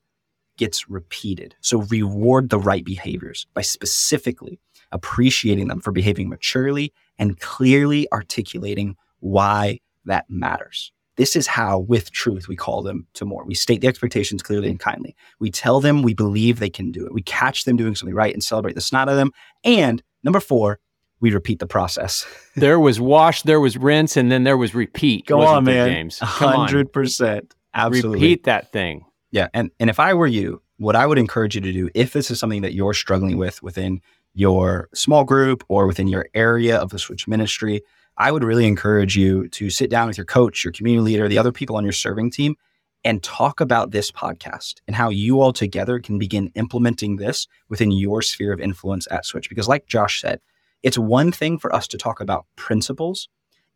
gets 0.58 0.90
repeated. 0.90 1.56
So 1.60 1.82
reward 1.82 2.50
the 2.50 2.60
right 2.60 2.86
behaviors 2.86 3.48
by 3.54 3.64
specifically 3.64 4.62
appreciating 4.92 5.68
them 5.68 5.82
for 5.82 5.92
behaving 5.92 6.30
maturely 6.30 6.94
and 7.18 7.40
clearly 7.40 8.08
articulating 8.12 8.96
why 9.20 9.80
that 10.06 10.26
matters. 10.30 10.92
This 11.18 11.36
is 11.36 11.46
how, 11.46 11.80
with 11.80 12.12
truth, 12.12 12.48
we 12.48 12.56
call 12.56 12.82
them 12.82 13.06
to 13.14 13.26
more. 13.26 13.46
We 13.46 13.54
state 13.54 13.82
the 13.82 13.88
expectations 13.88 14.42
clearly 14.42 14.70
and 14.70 14.80
kindly. 14.80 15.16
We 15.40 15.52
tell 15.52 15.82
them 15.82 16.02
we 16.02 16.14
believe 16.14 16.60
they 16.60 16.70
can 16.70 16.92
do 16.92 17.06
it. 17.06 17.14
We 17.14 17.22
catch 17.22 17.66
them 17.66 17.76
doing 17.76 17.96
something 17.96 18.16
right 18.16 18.34
and 18.34 18.44
celebrate 18.44 18.76
the 18.76 18.82
snot 18.82 19.10
of 19.10 19.18
them. 19.18 19.32
And 19.64 20.02
number 20.24 20.40
four, 20.40 20.80
we 21.20 21.32
repeat 21.32 21.60
the 21.60 21.68
process. 21.68 22.26
There 22.58 22.82
was 22.82 23.00
wash, 23.00 23.44
there 23.44 23.62
was 23.62 23.78
rinse, 23.78 24.18
and 24.18 24.30
then 24.30 24.44
there 24.44 24.58
was 24.58 24.76
repeat. 24.76 25.26
Go 25.26 25.40
on, 25.40 25.64
man. 25.64 25.88
James. 25.88 26.20
Hundred 26.20 26.92
percent. 26.92 27.56
Absolutely. 27.74 28.20
Repeat 28.20 28.44
that 28.44 28.74
thing. 28.74 29.06
Yeah. 29.32 29.48
And 29.54 29.72
and 29.80 29.90
if 29.90 30.02
I 30.02 30.14
were 30.16 30.28
you, 30.28 30.62
what 30.76 30.98
I 30.98 31.06
would 31.06 31.18
encourage 31.18 31.56
you 31.56 31.62
to 31.62 31.72
do, 31.72 31.90
if 31.96 32.12
this 32.12 32.30
is 32.30 32.40
something 32.40 32.62
that 32.64 32.74
you're 32.74 32.94
struggling 32.94 33.38
with 33.38 33.64
within 33.64 34.02
your 34.34 34.90
small 34.94 35.24
group 35.24 35.64
or 35.68 35.88
within 35.88 36.08
your 36.08 36.28
area 36.34 36.78
of 36.78 36.90
the 36.90 37.00
switch 37.00 37.28
ministry, 37.28 37.82
I 38.18 38.32
would 38.32 38.44
really 38.44 38.68
encourage 38.68 39.18
you 39.18 39.48
to 39.50 39.70
sit 39.70 39.90
down 39.90 40.08
with 40.08 40.18
your 40.18 40.26
coach, 40.26 40.64
your 40.64 40.72
community 40.72 41.04
leader, 41.04 41.28
the 41.28 41.38
other 41.38 41.52
people 41.52 41.76
on 41.76 41.84
your 41.84 41.94
serving 41.94 42.32
team, 42.32 42.56
and 43.04 43.24
talk 43.24 43.60
about 43.60 43.92
this 43.92 44.12
podcast 44.12 44.76
and 44.88 44.96
how 44.96 45.10
you 45.10 45.42
all 45.42 45.54
together 45.54 46.00
can 46.00 46.20
begin 46.20 46.52
implementing 46.56 47.16
this 47.16 47.48
within 47.70 47.92
your 47.92 48.22
sphere 48.22 48.54
of 48.54 48.60
influence 48.60 49.08
at 49.10 49.26
Switch. 49.26 49.50
Because, 49.50 49.68
like 49.68 49.88
Josh 49.88 50.22
said, 50.22 50.40
it's 50.84 50.98
one 50.98 51.32
thing 51.32 51.58
for 51.58 51.74
us 51.74 51.88
to 51.90 51.98
talk 51.98 52.20
about 52.20 52.46
principles, 52.56 53.28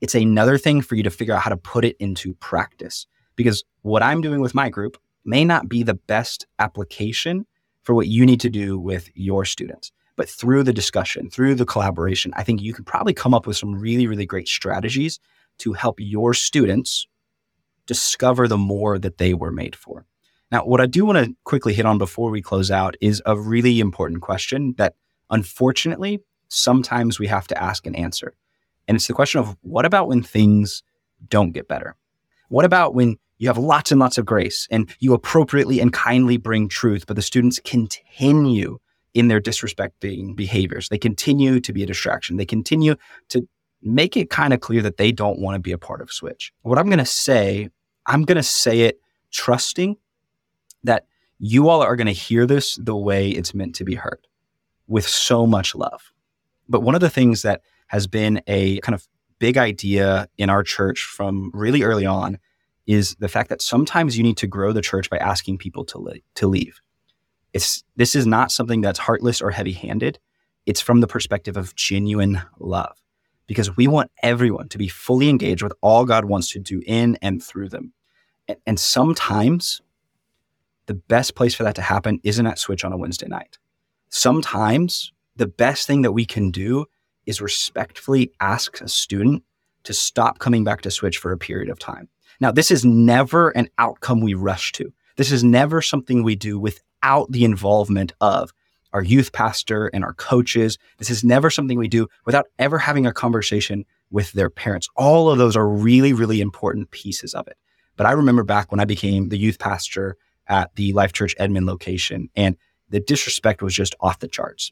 it's 0.01 0.15
another 0.15 0.57
thing 0.57 0.81
for 0.81 0.95
you 0.95 1.03
to 1.03 1.09
figure 1.09 1.33
out 1.33 1.41
how 1.41 1.49
to 1.49 1.57
put 1.57 1.85
it 1.85 1.95
into 1.99 2.33
practice. 2.35 3.07
Because 3.35 3.63
what 3.81 4.03
I'm 4.03 4.21
doing 4.21 4.41
with 4.41 4.53
my 4.53 4.69
group 4.69 4.97
may 5.23 5.43
not 5.45 5.69
be 5.69 5.83
the 5.83 5.93
best 5.93 6.45
application 6.59 7.45
for 7.83 7.95
what 7.95 8.07
you 8.07 8.25
need 8.25 8.41
to 8.41 8.49
do 8.49 8.77
with 8.77 9.09
your 9.15 9.45
students. 9.45 9.91
But 10.15 10.29
through 10.29 10.63
the 10.63 10.73
discussion, 10.73 11.29
through 11.29 11.55
the 11.55 11.65
collaboration, 11.65 12.33
I 12.35 12.43
think 12.43 12.61
you 12.61 12.73
can 12.73 12.85
probably 12.85 13.13
come 13.13 13.33
up 13.33 13.45
with 13.45 13.57
some 13.57 13.75
really, 13.75 14.07
really 14.07 14.25
great 14.25 14.47
strategies 14.47 15.19
to 15.59 15.73
help 15.73 15.99
your 15.99 16.33
students 16.33 17.07
discover 17.85 18.47
the 18.47 18.57
more 18.57 18.97
that 18.97 19.17
they 19.17 19.33
were 19.33 19.51
made 19.51 19.75
for. 19.75 20.05
Now, 20.51 20.65
what 20.65 20.81
I 20.81 20.85
do 20.85 21.05
want 21.05 21.25
to 21.25 21.35
quickly 21.43 21.73
hit 21.73 21.85
on 21.85 21.97
before 21.97 22.29
we 22.29 22.41
close 22.41 22.71
out 22.71 22.95
is 23.01 23.21
a 23.25 23.37
really 23.37 23.79
important 23.79 24.21
question 24.21 24.73
that 24.77 24.95
unfortunately 25.29 26.19
sometimes 26.47 27.19
we 27.19 27.27
have 27.27 27.47
to 27.47 27.61
ask 27.61 27.85
and 27.85 27.95
answer. 27.95 28.33
And 28.87 28.95
it's 28.95 29.07
the 29.07 29.13
question 29.13 29.39
of 29.39 29.57
what 29.61 29.85
about 29.85 30.07
when 30.07 30.21
things 30.21 30.83
don't 31.27 31.51
get 31.51 31.67
better? 31.67 31.95
What 32.49 32.65
about 32.65 32.93
when 32.93 33.17
you 33.37 33.47
have 33.47 33.57
lots 33.57 33.91
and 33.91 33.99
lots 33.99 34.17
of 34.17 34.25
grace 34.25 34.67
and 34.71 34.93
you 34.99 35.13
appropriately 35.13 35.79
and 35.79 35.91
kindly 35.91 36.37
bring 36.37 36.69
truth, 36.69 37.05
but 37.07 37.15
the 37.15 37.21
students 37.21 37.59
continue 37.63 38.77
in 39.15 39.27
their 39.29 39.41
disrespecting 39.41 40.35
behaviors? 40.35 40.89
They 40.89 40.99
continue 40.99 41.59
to 41.59 41.73
be 41.73 41.81
a 41.81 41.87
distraction. 41.87 42.37
They 42.37 42.45
continue 42.45 42.95
to 43.29 43.47
make 43.81 44.15
it 44.15 44.29
kind 44.29 44.53
of 44.53 44.59
clear 44.59 44.83
that 44.83 44.97
they 44.97 45.11
don't 45.11 45.39
want 45.39 45.55
to 45.55 45.59
be 45.59 45.71
a 45.71 45.77
part 45.77 46.01
of 46.01 46.11
Switch. 46.11 46.53
What 46.61 46.77
I'm 46.77 46.87
going 46.87 46.99
to 46.99 47.05
say, 47.05 47.69
I'm 48.05 48.23
going 48.23 48.37
to 48.37 48.43
say 48.43 48.81
it 48.81 48.99
trusting 49.31 49.97
that 50.83 51.07
you 51.39 51.69
all 51.69 51.81
are 51.81 51.95
going 51.95 52.07
to 52.07 52.13
hear 52.13 52.45
this 52.45 52.75
the 52.75 52.95
way 52.95 53.29
it's 53.29 53.53
meant 53.53 53.75
to 53.75 53.83
be 53.83 53.95
heard 53.95 54.27
with 54.87 55.07
so 55.07 55.47
much 55.47 55.73
love. 55.73 56.11
But 56.69 56.81
one 56.81 56.95
of 56.95 57.01
the 57.01 57.09
things 57.09 57.41
that 57.41 57.61
has 57.87 58.07
been 58.07 58.41
a 58.47 58.79
kind 58.79 58.95
of 58.95 59.07
big 59.39 59.57
idea 59.57 60.27
in 60.37 60.49
our 60.49 60.63
church 60.63 61.03
from 61.03 61.51
really 61.53 61.83
early 61.83 62.05
on 62.05 62.39
is 62.87 63.15
the 63.15 63.27
fact 63.27 63.49
that 63.49 63.61
sometimes 63.61 64.17
you 64.17 64.23
need 64.23 64.37
to 64.37 64.47
grow 64.47 64.71
the 64.71 64.81
church 64.81 65.09
by 65.09 65.17
asking 65.17 65.57
people 65.57 65.83
to, 65.85 66.21
to 66.35 66.47
leave. 66.47 66.81
It's, 67.55 67.85
this 67.95 68.15
is 68.15 68.27
not 68.27 68.51
something 68.51 68.81
that's 68.81 68.99
heartless 68.99 69.41
or 69.41 69.49
heavy 69.49 69.71
handed. 69.71 70.19
It's 70.65 70.81
from 70.81 70.99
the 70.99 71.07
perspective 71.07 71.55
of 71.55 71.73
genuine 71.73 72.41
love 72.59 72.97
because 73.47 73.77
we 73.77 73.87
want 73.87 74.11
everyone 74.21 74.67
to 74.69 74.77
be 74.77 74.89
fully 74.89 75.29
engaged 75.29 75.63
with 75.63 75.71
all 75.81 76.03
God 76.03 76.25
wants 76.25 76.49
to 76.49 76.59
do 76.59 76.81
in 76.85 77.17
and 77.21 77.41
through 77.41 77.69
them. 77.69 77.93
And, 78.49 78.57
and 78.67 78.77
sometimes 78.77 79.81
the 80.87 80.95
best 80.95 81.35
place 81.35 81.55
for 81.55 81.63
that 81.63 81.75
to 81.75 81.81
happen 81.81 82.19
isn't 82.25 82.45
at 82.45 82.59
Switch 82.59 82.83
on 82.83 82.91
a 82.91 82.97
Wednesday 82.97 83.27
night. 83.27 83.57
Sometimes 84.09 85.13
the 85.37 85.47
best 85.47 85.87
thing 85.87 86.01
that 86.01 86.11
we 86.11 86.25
can 86.25 86.51
do 86.51 86.87
is 87.25 87.39
respectfully 87.39 88.33
ask 88.41 88.81
a 88.81 88.89
student 88.89 89.43
to 89.83 89.93
stop 89.93 90.39
coming 90.39 90.65
back 90.65 90.81
to 90.81 90.91
Switch 90.91 91.19
for 91.19 91.31
a 91.31 91.37
period 91.37 91.69
of 91.69 91.79
time. 91.79 92.09
Now, 92.41 92.51
this 92.51 92.69
is 92.69 92.83
never 92.83 93.51
an 93.51 93.69
outcome 93.77 94.19
we 94.19 94.33
rush 94.33 94.73
to. 94.73 94.91
This 95.15 95.31
is 95.31 95.43
never 95.43 95.81
something 95.81 96.23
we 96.23 96.35
do 96.35 96.59
without 96.59 97.31
the 97.31 97.45
involvement 97.45 98.13
of 98.19 98.51
our 98.93 99.03
youth 99.03 99.31
pastor 99.33 99.87
and 99.87 100.03
our 100.03 100.13
coaches. 100.13 100.77
This 100.97 101.09
is 101.09 101.23
never 101.23 101.49
something 101.49 101.77
we 101.77 101.87
do 101.87 102.07
without 102.25 102.47
ever 102.59 102.77
having 102.77 103.05
a 103.05 103.13
conversation 103.13 103.85
with 104.09 104.31
their 104.31 104.49
parents. 104.49 104.87
All 104.95 105.29
of 105.29 105.37
those 105.37 105.55
are 105.55 105.67
really, 105.67 106.13
really 106.13 106.41
important 106.41 106.91
pieces 106.91 107.33
of 107.33 107.47
it. 107.47 107.57
But 107.97 108.05
I 108.05 108.11
remember 108.11 108.43
back 108.43 108.71
when 108.71 108.79
I 108.79 108.85
became 108.85 109.29
the 109.29 109.37
youth 109.37 109.59
pastor 109.59 110.17
at 110.47 110.73
the 110.75 110.93
Life 110.93 111.13
Church 111.13 111.35
Edmond 111.37 111.65
location, 111.65 112.29
and 112.35 112.55
the 112.89 112.99
disrespect 112.99 113.61
was 113.61 113.73
just 113.73 113.95
off 113.99 114.19
the 114.19 114.27
charts. 114.27 114.71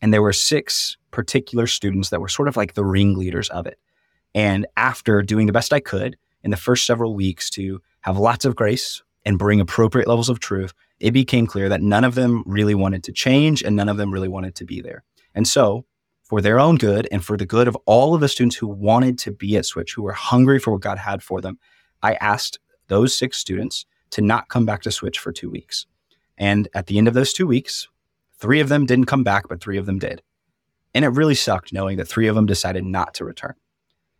And 0.00 0.12
there 0.12 0.22
were 0.22 0.32
six 0.32 0.96
particular 1.10 1.66
students 1.66 2.10
that 2.10 2.20
were 2.20 2.28
sort 2.28 2.48
of 2.48 2.56
like 2.56 2.74
the 2.74 2.84
ringleaders 2.84 3.48
of 3.50 3.66
it. 3.66 3.78
And 4.34 4.66
after 4.76 5.22
doing 5.22 5.46
the 5.46 5.52
best 5.52 5.72
I 5.72 5.80
could 5.80 6.16
in 6.42 6.50
the 6.50 6.56
first 6.56 6.86
several 6.86 7.14
weeks 7.14 7.50
to 7.50 7.80
have 8.00 8.18
lots 8.18 8.44
of 8.44 8.56
grace 8.56 9.02
and 9.24 9.38
bring 9.38 9.60
appropriate 9.60 10.08
levels 10.08 10.28
of 10.28 10.40
truth, 10.40 10.74
it 11.00 11.12
became 11.12 11.46
clear 11.46 11.68
that 11.68 11.82
none 11.82 12.04
of 12.04 12.14
them 12.14 12.42
really 12.46 12.74
wanted 12.74 13.02
to 13.04 13.12
change 13.12 13.62
and 13.62 13.76
none 13.76 13.88
of 13.88 13.96
them 13.96 14.12
really 14.12 14.28
wanted 14.28 14.54
to 14.56 14.64
be 14.64 14.80
there. 14.80 15.02
And 15.34 15.46
so, 15.48 15.86
for 16.22 16.40
their 16.40 16.58
own 16.58 16.76
good 16.76 17.06
and 17.12 17.24
for 17.24 17.36
the 17.36 17.46
good 17.46 17.68
of 17.68 17.76
all 17.84 18.14
of 18.14 18.20
the 18.20 18.28
students 18.28 18.56
who 18.56 18.66
wanted 18.66 19.18
to 19.18 19.30
be 19.30 19.56
at 19.56 19.66
Switch, 19.66 19.92
who 19.94 20.02
were 20.02 20.12
hungry 20.12 20.58
for 20.58 20.72
what 20.72 20.80
God 20.80 20.98
had 20.98 21.22
for 21.22 21.40
them, 21.40 21.58
I 22.02 22.14
asked 22.14 22.58
those 22.88 23.16
six 23.16 23.38
students 23.38 23.86
to 24.10 24.22
not 24.22 24.48
come 24.48 24.64
back 24.64 24.82
to 24.82 24.90
Switch 24.90 25.18
for 25.18 25.32
two 25.32 25.50
weeks. 25.50 25.86
And 26.38 26.68
at 26.74 26.86
the 26.86 26.98
end 26.98 27.08
of 27.08 27.14
those 27.14 27.32
two 27.32 27.46
weeks, 27.46 27.88
three 28.38 28.60
of 28.60 28.68
them 28.68 28.86
didn't 28.86 29.06
come 29.06 29.22
back, 29.22 29.48
but 29.48 29.60
three 29.60 29.76
of 29.76 29.86
them 29.86 29.98
did. 29.98 30.22
And 30.94 31.04
it 31.04 31.08
really 31.08 31.34
sucked 31.34 31.72
knowing 31.72 31.96
that 31.98 32.06
three 32.06 32.28
of 32.28 32.36
them 32.36 32.46
decided 32.46 32.84
not 32.84 33.14
to 33.14 33.24
return. 33.24 33.54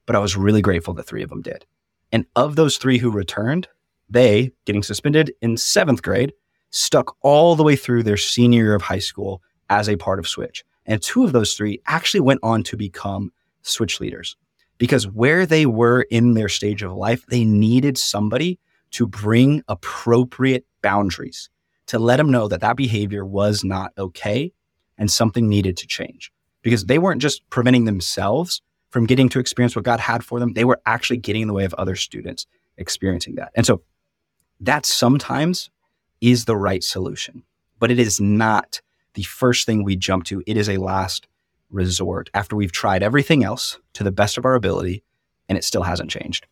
But 0.07 0.17
I 0.17 0.19
was 0.19 0.37
really 0.37 0.61
grateful 0.61 0.95
that 0.95 1.07
three 1.07 1.23
of 1.23 1.31
them 1.31 1.43
did. 1.43 1.65
And 2.13 2.27
of 2.37 2.57
those 2.57 2.77
three 2.77 2.99
who 2.99 3.11
returned, 3.11 3.69
they, 4.15 4.53
getting 4.65 4.83
suspended 4.83 5.35
in 5.43 5.59
seventh 5.59 6.03
grade, 6.03 6.33
stuck 6.71 7.15
all 7.21 7.55
the 7.55 7.63
way 7.63 7.77
through 7.77 8.03
their 8.03 8.17
senior 8.17 8.65
year 8.65 8.75
of 8.75 8.83
high 8.83 8.99
school 8.99 9.43
as 9.69 9.89
a 9.89 9.97
part 9.97 10.19
of 10.19 10.27
Switch. 10.27 10.65
And 10.87 11.03
two 11.03 11.25
of 11.25 11.33
those 11.33 11.55
three 11.55 11.81
actually 11.87 12.21
went 12.21 12.41
on 12.43 12.63
to 12.65 12.77
become 12.77 13.33
Switch 13.63 14.01
leaders 14.01 14.37
because 14.79 15.07
where 15.07 15.47
they 15.47 15.67
were 15.67 16.03
in 16.11 16.35
their 16.35 16.49
stage 16.49 16.83
of 16.83 16.93
life, 16.93 17.25
they 17.27 17.45
needed 17.45 17.97
somebody 17.97 18.59
to 18.93 19.07
bring 19.07 19.63
appropriate 19.69 20.67
boundaries 20.83 21.51
to 21.87 21.99
let 21.99 22.17
them 22.17 22.31
know 22.31 22.49
that 22.49 22.61
that 22.61 22.77
behavior 22.77 23.25
was 23.25 23.65
not 23.65 23.93
okay 23.99 24.53
and 24.99 25.11
something 25.11 25.49
needed 25.49 25.77
to 25.77 25.87
change 25.87 26.33
because 26.63 26.87
they 26.87 26.99
weren't 26.99 27.21
just 27.21 27.49
preventing 27.51 27.85
themselves 27.85 28.63
from 28.91 29.07
getting 29.07 29.29
to 29.29 29.41
experience 29.41 29.75
what 29.75 29.85
God 29.85 29.99
had 29.99 30.25
for 30.25 30.39
them, 30.39 30.53
they 30.53 30.65
were 30.65 30.81
actually 30.87 31.17
getting 31.17 31.43
in 31.43 31.49
the 31.49 31.55
way 31.55 31.65
of 31.65 31.75
other 31.75 31.97
students 31.97 32.47
experiencing 32.77 33.35
that. 33.35 33.51
And 33.57 33.67
so 33.67 33.83
that 34.61 34.87
sometimes 34.87 35.71
is 36.21 36.45
the 36.45 36.57
right 36.57 36.83
solution, 36.83 37.43
but 37.79 37.91
it 37.91 37.99
is 37.99 38.21
not 38.21 38.81
the 39.15 39.23
first 39.23 39.67
thing 39.67 39.85
we 39.85 39.97
jump 39.97 40.25
to. 40.25 40.43
It 40.47 40.57
is 40.57 40.69
a 40.69 40.79
last 40.79 41.29
resort 41.71 42.31
after 42.35 42.57
we've 42.57 42.73
tried 42.73 43.03
everything 43.03 43.45
else 43.45 43.79
to 43.95 44.05
the 44.05 44.13
best 44.13 44.39
of 44.39 44.45
our 44.45 44.55
ability 44.55 45.03
and 45.49 45.59
it 45.59 45.65
still 45.65 45.83
hasn't 45.83 46.11
changed. 46.11 46.47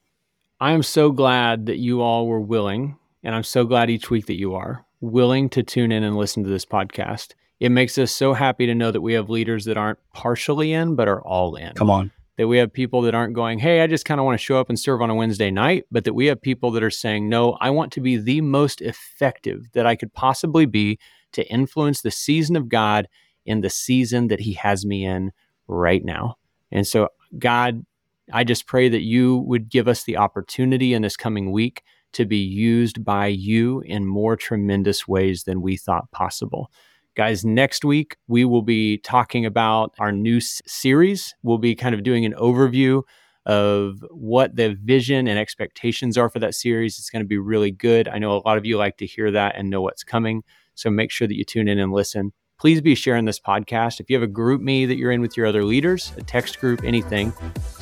I 0.60 0.72
am 0.72 0.82
so 0.82 1.10
glad 1.10 1.66
that 1.66 1.78
you 1.78 2.02
all 2.02 2.26
were 2.26 2.40
willing, 2.40 2.96
and 3.22 3.34
I'm 3.34 3.42
so 3.42 3.64
glad 3.64 3.90
each 3.90 4.10
week 4.10 4.26
that 4.26 4.38
you 4.38 4.54
are 4.54 4.84
willing 5.00 5.48
to 5.50 5.62
tune 5.62 5.90
in 5.90 6.04
and 6.04 6.16
listen 6.16 6.44
to 6.44 6.50
this 6.50 6.64
podcast. 6.64 7.32
It 7.58 7.70
makes 7.70 7.98
us 7.98 8.12
so 8.12 8.34
happy 8.34 8.66
to 8.66 8.74
know 8.74 8.90
that 8.90 9.00
we 9.00 9.14
have 9.14 9.30
leaders 9.30 9.64
that 9.64 9.76
aren't 9.76 9.98
partially 10.12 10.72
in, 10.72 10.94
but 10.94 11.08
are 11.08 11.22
all 11.22 11.56
in. 11.56 11.72
Come 11.74 11.90
on 11.90 12.12
that 12.36 12.48
we 12.48 12.58
have 12.58 12.72
people 12.72 13.02
that 13.02 13.14
aren't 13.14 13.34
going, 13.34 13.58
hey, 13.58 13.82
I 13.82 13.86
just 13.86 14.04
kind 14.04 14.18
of 14.18 14.24
want 14.24 14.38
to 14.38 14.44
show 14.44 14.58
up 14.58 14.68
and 14.68 14.78
serve 14.78 15.02
on 15.02 15.10
a 15.10 15.14
Wednesday 15.14 15.50
night, 15.50 15.84
but 15.90 16.04
that 16.04 16.14
we 16.14 16.26
have 16.26 16.40
people 16.40 16.70
that 16.72 16.82
are 16.82 16.90
saying, 16.90 17.28
no, 17.28 17.58
I 17.60 17.70
want 17.70 17.92
to 17.92 18.00
be 18.00 18.16
the 18.16 18.40
most 18.40 18.80
effective 18.80 19.70
that 19.72 19.86
I 19.86 19.96
could 19.96 20.12
possibly 20.14 20.66
be 20.66 20.98
to 21.32 21.46
influence 21.48 22.00
the 22.00 22.10
season 22.10 22.56
of 22.56 22.68
God 22.68 23.08
in 23.44 23.60
the 23.60 23.70
season 23.70 24.28
that 24.28 24.40
He 24.40 24.54
has 24.54 24.86
me 24.86 25.04
in 25.04 25.32
right 25.68 26.04
now. 26.04 26.36
And 26.70 26.86
so, 26.86 27.08
God, 27.38 27.84
I 28.32 28.44
just 28.44 28.66
pray 28.66 28.88
that 28.88 29.02
you 29.02 29.38
would 29.38 29.68
give 29.68 29.88
us 29.88 30.04
the 30.04 30.16
opportunity 30.16 30.94
in 30.94 31.02
this 31.02 31.16
coming 31.16 31.52
week 31.52 31.82
to 32.12 32.24
be 32.24 32.38
used 32.38 33.04
by 33.04 33.26
you 33.26 33.80
in 33.80 34.06
more 34.06 34.36
tremendous 34.36 35.08
ways 35.08 35.44
than 35.44 35.62
we 35.62 35.76
thought 35.76 36.10
possible. 36.12 36.70
Guys, 37.14 37.44
next 37.44 37.84
week 37.84 38.16
we 38.26 38.44
will 38.44 38.62
be 38.62 38.96
talking 38.98 39.44
about 39.44 39.94
our 39.98 40.12
new 40.12 40.38
s- 40.38 40.62
series. 40.66 41.34
We'll 41.42 41.58
be 41.58 41.74
kind 41.74 41.94
of 41.94 42.02
doing 42.02 42.24
an 42.24 42.32
overview 42.34 43.02
of 43.44 44.02
what 44.10 44.56
the 44.56 44.76
vision 44.82 45.26
and 45.28 45.38
expectations 45.38 46.16
are 46.16 46.30
for 46.30 46.38
that 46.38 46.54
series. 46.54 46.98
It's 46.98 47.10
going 47.10 47.22
to 47.22 47.28
be 47.28 47.36
really 47.38 47.70
good. 47.70 48.08
I 48.08 48.18
know 48.18 48.32
a 48.32 48.40
lot 48.46 48.56
of 48.56 48.64
you 48.64 48.78
like 48.78 48.96
to 48.98 49.06
hear 49.06 49.30
that 49.30 49.56
and 49.56 49.68
know 49.68 49.82
what's 49.82 50.04
coming. 50.04 50.42
So 50.74 50.88
make 50.88 51.10
sure 51.10 51.28
that 51.28 51.36
you 51.36 51.44
tune 51.44 51.68
in 51.68 51.78
and 51.78 51.92
listen 51.92 52.32
please 52.62 52.80
be 52.80 52.94
sharing 52.94 53.24
this 53.24 53.40
podcast. 53.40 53.98
If 53.98 54.08
you 54.08 54.14
have 54.14 54.22
a 54.22 54.32
GroupMe 54.32 54.86
that 54.86 54.96
you're 54.96 55.10
in 55.10 55.20
with 55.20 55.36
your 55.36 55.46
other 55.46 55.64
leaders, 55.64 56.12
a 56.16 56.22
text 56.22 56.60
group, 56.60 56.84
anything, 56.84 57.32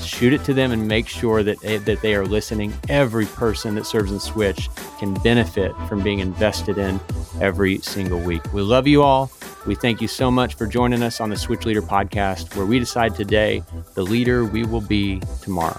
shoot 0.03 0.33
it 0.33 0.43
to 0.45 0.55
them 0.55 0.73
and 0.73 0.89
make 0.89 1.07
sure 1.07 1.43
that 1.43 1.61
they, 1.61 1.77
that 1.77 2.01
they 2.01 2.15
are 2.15 2.25
listening. 2.25 2.73
Every 2.89 3.27
person 3.27 3.75
that 3.75 3.85
serves 3.85 4.11
in 4.11 4.19
Switch 4.19 4.71
can 4.99 5.13
benefit 5.23 5.75
from 5.87 6.03
being 6.03 6.21
invested 6.21 6.79
in 6.79 6.99
every 7.43 7.81
single 7.81 8.21
week. 8.21 8.41
We 8.55 8.63
love 8.63 8.87
you 8.87 9.03
all. 9.03 9.31
We 9.67 9.75
thank 9.75 10.01
you 10.01 10.09
so 10.09 10.31
much 10.31 10.55
for 10.55 10.67
joining 10.67 11.03
us 11.03 11.21
on 11.21 11.29
the 11.29 11.37
Switch 11.37 11.67
Leader 11.67 11.83
podcast, 11.83 12.57
where 12.57 12.65
we 12.65 12.79
decide 12.79 13.15
today 13.15 13.63
the 13.93 14.03
leader 14.03 14.47
we 14.47 14.65
will 14.65 14.81
be 14.81 15.21
tomorrow. 15.43 15.79